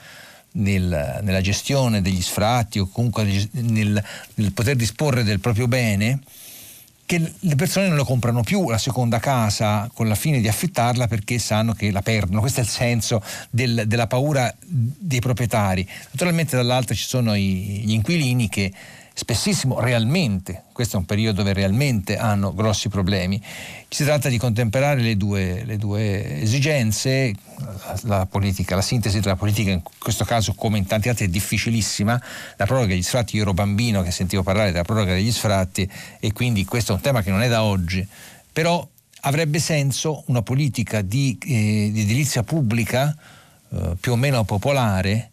[0.59, 4.03] nel, nella gestione degli sfratti o comunque nel,
[4.35, 6.21] nel poter disporre del proprio bene
[7.09, 11.09] che le persone non lo comprano più la seconda casa con la fine di affittarla
[11.09, 12.41] perché sanno che la perdono.
[12.41, 15.89] Questo è il senso del, della paura dei proprietari.
[16.11, 18.71] Naturalmente dall'altra ci sono i, gli inquilini che
[19.19, 23.43] spessissimo realmente, questo è un periodo dove realmente hanno grossi problemi.
[23.89, 29.35] Si tratta di contemperare le due, le due esigenze, la, la, politica, la sintesi della
[29.35, 32.23] politica in questo caso come in tanti altri è difficilissima,
[32.57, 35.91] la proroga degli sfratti, io ero bambino che sentivo parlare della proroga degli sfratti
[36.21, 38.07] e quindi questo è un tema che non è da oggi,
[38.53, 38.87] però
[39.23, 43.17] avrebbe senso una politica di, eh, di edilizia pubblica
[43.71, 45.33] eh, più o meno popolare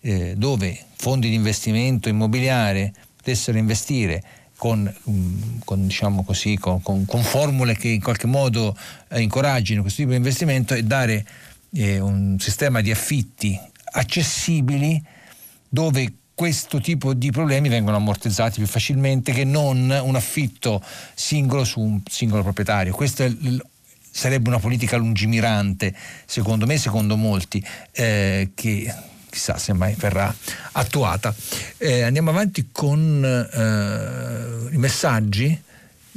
[0.00, 4.22] eh, dove fondi di investimento immobiliare potessero investire
[4.56, 8.76] con, mm, con, diciamo così, con, con, formule che in qualche modo
[9.08, 11.24] eh, incoraggino questo tipo di investimento e dare
[11.72, 13.58] eh, un sistema di affitti
[13.92, 15.02] accessibili
[15.68, 20.82] dove questo tipo di problemi vengono ammortizzati più facilmente che non un affitto
[21.14, 22.94] singolo su un singolo proprietario.
[22.94, 23.30] Questa
[24.10, 25.94] sarebbe una politica lungimirante,
[26.24, 28.94] secondo me, secondo molti, eh, che
[29.30, 30.34] chissà se mai verrà
[30.72, 31.34] attuata.
[31.78, 35.58] Eh, andiamo avanti con eh, i messaggi.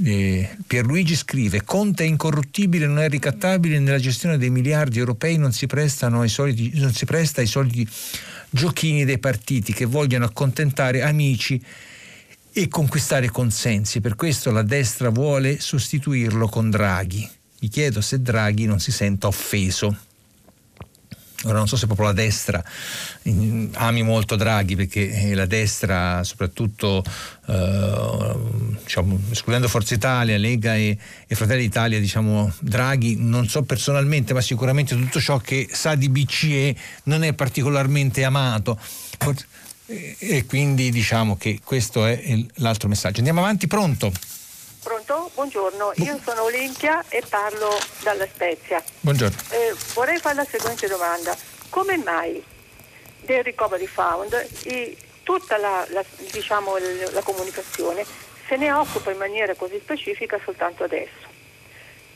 [0.03, 5.53] Eh, Pierluigi scrive: Conte è incorruttibile, non è ricattabile nella gestione dei miliardi europei, non
[5.53, 7.87] si, ai soliti, non si presta ai soliti
[8.49, 11.63] giochini dei partiti che vogliono accontentare amici
[12.51, 14.01] e conquistare consensi.
[14.01, 17.27] Per questo la destra vuole sostituirlo con Draghi.
[17.59, 19.95] Mi chiedo se Draghi non si senta offeso.
[21.45, 22.63] Ora non so se proprio la destra
[23.73, 27.03] ami molto Draghi perché eh, la destra, soprattutto
[27.47, 28.35] eh,
[28.83, 30.97] diciamo, escludendo Forza Italia, Lega e,
[31.27, 36.09] e Fratelli d'Italia, diciamo, Draghi, non so personalmente, ma sicuramente tutto ciò che sa di
[36.09, 38.77] BCE non è particolarmente amato.
[39.85, 42.21] E quindi diciamo che questo è
[42.55, 43.17] l'altro messaggio.
[43.17, 44.11] Andiamo avanti, pronto?
[44.83, 45.31] Pronto?
[45.33, 47.69] Buongiorno, io sono Olimpia e parlo
[48.01, 48.83] dalla Spezia.
[48.99, 49.37] Buongiorno.
[49.51, 51.33] Eh, vorrei fare la seguente domanda.
[51.69, 52.43] Come mai
[53.21, 54.33] del Recovery Fund
[54.63, 56.75] e tutta la, la, diciamo,
[57.13, 58.05] la comunicazione
[58.45, 61.31] se ne occupa in maniera così specifica soltanto adesso?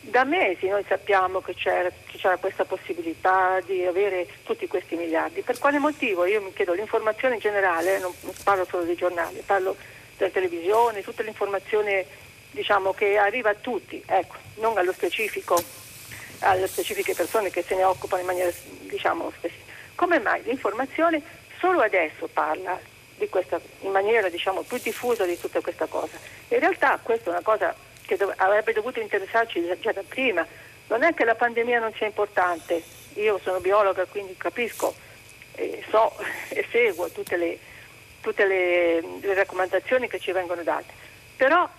[0.02, 5.42] Da mesi noi sappiamo che c'era, che c'era, questa possibilità di avere tutti questi miliardi.
[5.42, 6.26] Per quale motivo?
[6.26, 8.14] Io mi chiedo l'informazione in generale, non
[8.44, 9.78] parlo solo dei giornali, parlo
[10.18, 12.26] della televisione, tutta l'informazione
[12.58, 15.62] diciamo, che arriva a tutti, ecco, non allo specifico,
[16.40, 18.52] alle specifiche persone che se ne occupano in maniera
[18.82, 19.72] diciamo, specifica.
[19.94, 21.22] Come mai l'informazione
[21.60, 22.80] solo adesso parla
[23.30, 26.18] questa, in maniera diciamo, più diffusa di tutta questa cosa?
[26.50, 27.76] In realtà questa è una cosa
[28.06, 30.46] che dov- avrebbe dovuto interessarci già da prima.
[30.88, 32.82] Non è che la pandemia non sia importante,
[33.14, 34.96] io sono biologa quindi capisco,
[35.54, 36.12] eh, so
[36.50, 37.60] e seguo tutte le,
[38.22, 40.92] tutte le, le raccomandazioni che ci vengono date,
[41.36, 41.70] però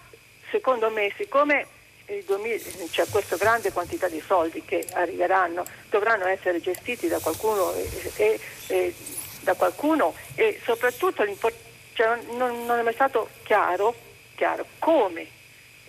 [0.50, 1.66] secondo me siccome
[2.90, 8.40] c'è questa grande quantità di soldi che arriveranno, dovranno essere gestiti da qualcuno e, e,
[8.68, 8.94] e,
[9.40, 11.22] da qualcuno e soprattutto
[11.92, 13.94] cioè non, non, è mai stato chiaro,
[14.36, 15.26] chiaro, come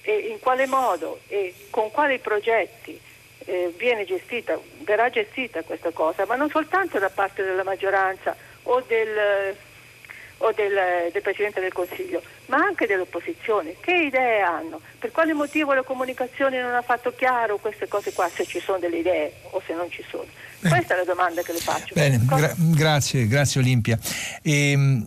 [0.01, 2.99] e in quale modo e con quali progetti
[3.45, 9.55] eh, gestita, verrà gestita questa cosa, ma non soltanto da parte della maggioranza o del
[10.39, 13.75] o del, del, Presidente del Consiglio, ma anche dell'opposizione.
[13.79, 14.81] Che idee hanno?
[14.97, 18.79] Per quale motivo la comunicazione non ha fatto chiaro queste cose qua, se ci sono
[18.79, 20.27] delle idee o se non ci sono?
[20.59, 20.75] Bene.
[20.75, 21.93] Questa è la domanda che le faccio.
[21.93, 23.97] Bene, gra- grazie, grazie Olimpia.
[24.41, 25.05] Ehm,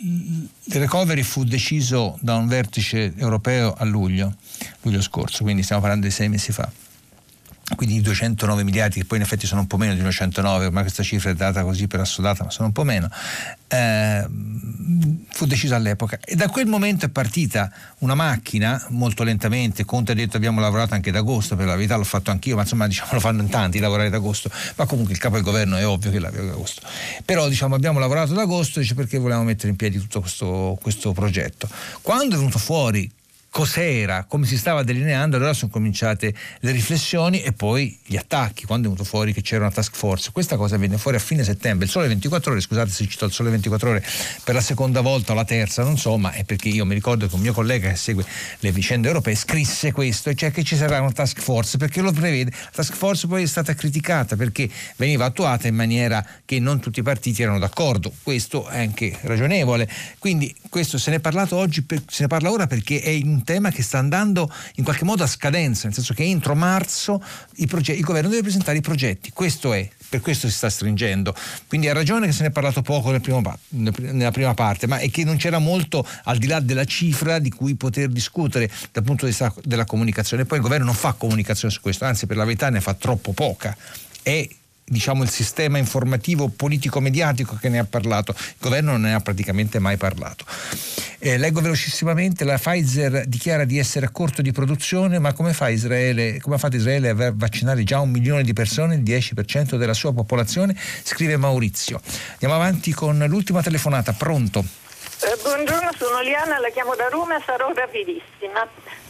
[0.00, 4.34] il recovery fu deciso da un vertice europeo a luglio,
[4.82, 6.70] luglio scorso, quindi stiamo parlando di sei mesi fa
[7.76, 10.80] quindi i 209 miliardi, che poi in effetti sono un po' meno di 209, ma
[10.80, 13.10] questa cifra è data così per assodata, ma sono un po' meno,
[13.68, 14.26] eh,
[15.30, 16.18] fu deciso all'epoca.
[16.24, 20.94] E da quel momento è partita una macchina, molto lentamente, Conte ha detto abbiamo lavorato
[20.94, 23.48] anche ad agosto, per la verità l'ho fatto anch'io, ma insomma diciamo, lo fanno in
[23.48, 26.48] tanti lavorare ad agosto, ma comunque il capo del governo è ovvio che lavora ad
[26.48, 26.82] agosto.
[27.24, 31.12] Però diciamo abbiamo lavorato ad agosto dice, perché volevamo mettere in piedi tutto questo, questo
[31.12, 31.68] progetto.
[32.00, 33.10] Quando è venuto fuori
[33.50, 38.86] cos'era, come si stava delineando, allora sono cominciate le riflessioni e poi gli attacchi, quando
[38.86, 40.30] è venuto fuori che c'era una task force.
[40.32, 43.32] Questa cosa venne fuori a fine settembre, il sole 24 ore, scusate se cito il
[43.32, 44.04] sole 24 ore
[44.44, 47.26] per la seconda volta o la terza, non so, ma è perché io mi ricordo
[47.26, 48.24] che un mio collega che segue
[48.60, 52.50] le vicende europee scrisse questo, cioè che ci sarà una task force, perché lo prevede.
[52.50, 57.00] La task force poi è stata criticata perché veniva attuata in maniera che non tutti
[57.00, 59.88] i partiti erano d'accordo, questo è anche ragionevole.
[60.18, 63.44] Quindi questo se ne è parlato oggi, se ne parla ora perché è in un
[63.44, 67.22] tema che sta andando in qualche modo a scadenza, nel senso che entro marzo
[67.54, 71.34] il governo deve presentare i progetti, questo è, per questo si sta stringendo.
[71.66, 74.98] Quindi ha ragione che se ne è parlato poco nel primo, nella prima parte, ma
[74.98, 79.04] è che non c'era molto al di là della cifra di cui poter discutere dal
[79.04, 80.44] punto di vista della comunicazione.
[80.44, 83.32] Poi il governo non fa comunicazione su questo, anzi per la verità ne fa troppo
[83.32, 83.76] poca.
[84.22, 84.48] È
[84.88, 88.34] diciamo, il sistema informativo politico-mediatico che ne ha parlato.
[88.36, 90.44] Il governo non ne ha praticamente mai parlato.
[91.20, 95.68] Eh, leggo velocissimamente, la Pfizer dichiara di essere a corto di produzione, ma come fa
[95.68, 99.94] Israele, come ha fatto Israele a vaccinare già un milione di persone, il 10% della
[99.94, 100.76] sua popolazione?
[101.02, 102.00] Scrive Maurizio.
[102.32, 104.64] Andiamo avanti con l'ultima telefonata, pronto?
[105.20, 108.66] Eh, buongiorno, sono Liana, la chiamo da Roma, sarò rapidissima.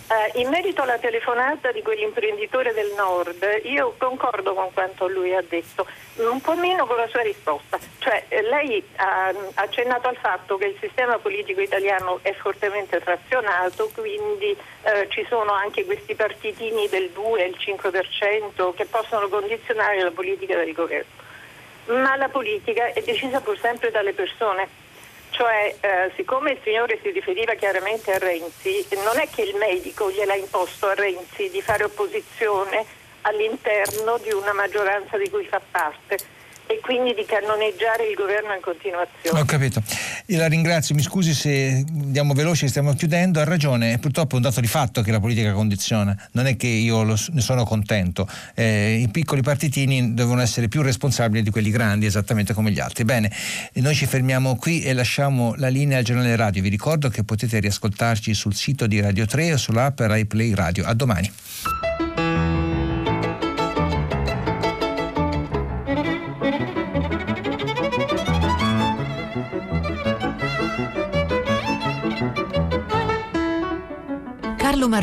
[0.09, 5.45] Uh, in merito alla telefonata di quell'imprenditore del nord, io concordo con quanto lui ha
[5.47, 7.79] detto, un po' meno con la sua risposta.
[7.99, 13.91] Cioè, eh, lei ha accennato al fatto che il sistema politico italiano è fortemente frazionato,
[13.93, 20.01] quindi uh, ci sono anche questi partitini del 2 e il 5% che possono condizionare
[20.01, 21.27] la politica del governo.
[21.89, 24.87] Ma la politica è decisa pur sempre dalle persone
[25.39, 30.11] cioè, eh, siccome il signore si riferiva chiaramente a Renzi, non è che il medico
[30.11, 32.85] gliel'ha imposto a Renzi di fare opposizione
[33.21, 36.19] all'interno di una maggioranza di cui fa parte
[36.69, 39.41] e quindi di cannoneggiare il governo in continuazione.
[39.41, 39.83] Ho capito.
[40.27, 44.43] Io la ringrazio, mi scusi se andiamo veloci, stiamo chiudendo, ha ragione, purtroppo è un
[44.43, 48.29] dato di fatto che la politica condiziona, non è che io lo, ne sono contento,
[48.55, 53.05] eh, i piccoli partitini devono essere più responsabili di quelli grandi, esattamente come gli altri.
[53.05, 53.33] Bene,
[53.75, 57.59] noi ci fermiamo qui e lasciamo la linea al giornale radio, vi ricordo che potete
[57.61, 60.85] riascoltarci sul sito di Radio 3 o sull'app Rai Play Radio.
[60.85, 62.08] A domani.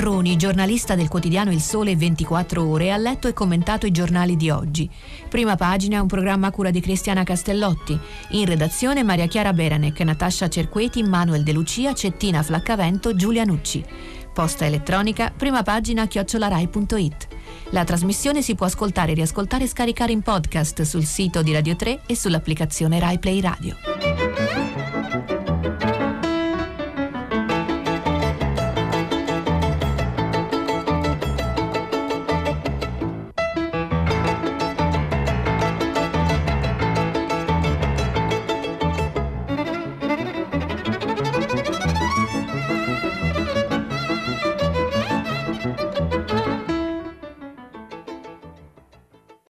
[0.05, 4.51] Marroni, giornalista del quotidiano Il Sole 24 Ore, ha letto e commentato i giornali di
[4.51, 4.87] oggi.
[5.27, 7.99] Prima pagina un programma a cura di Cristiana Castellotti.
[8.29, 13.83] In redazione Maria Chiara Beranec, Natascia Cerqueti, Manuel De Lucia, Cettina Flaccavento, Giulia Nucci.
[14.31, 17.27] Posta elettronica, prima pagina chiocciolarai.it.
[17.71, 22.01] La trasmissione si può ascoltare, riascoltare e scaricare in podcast sul sito di Radio 3
[22.05, 23.75] e sull'applicazione Rai Play Radio.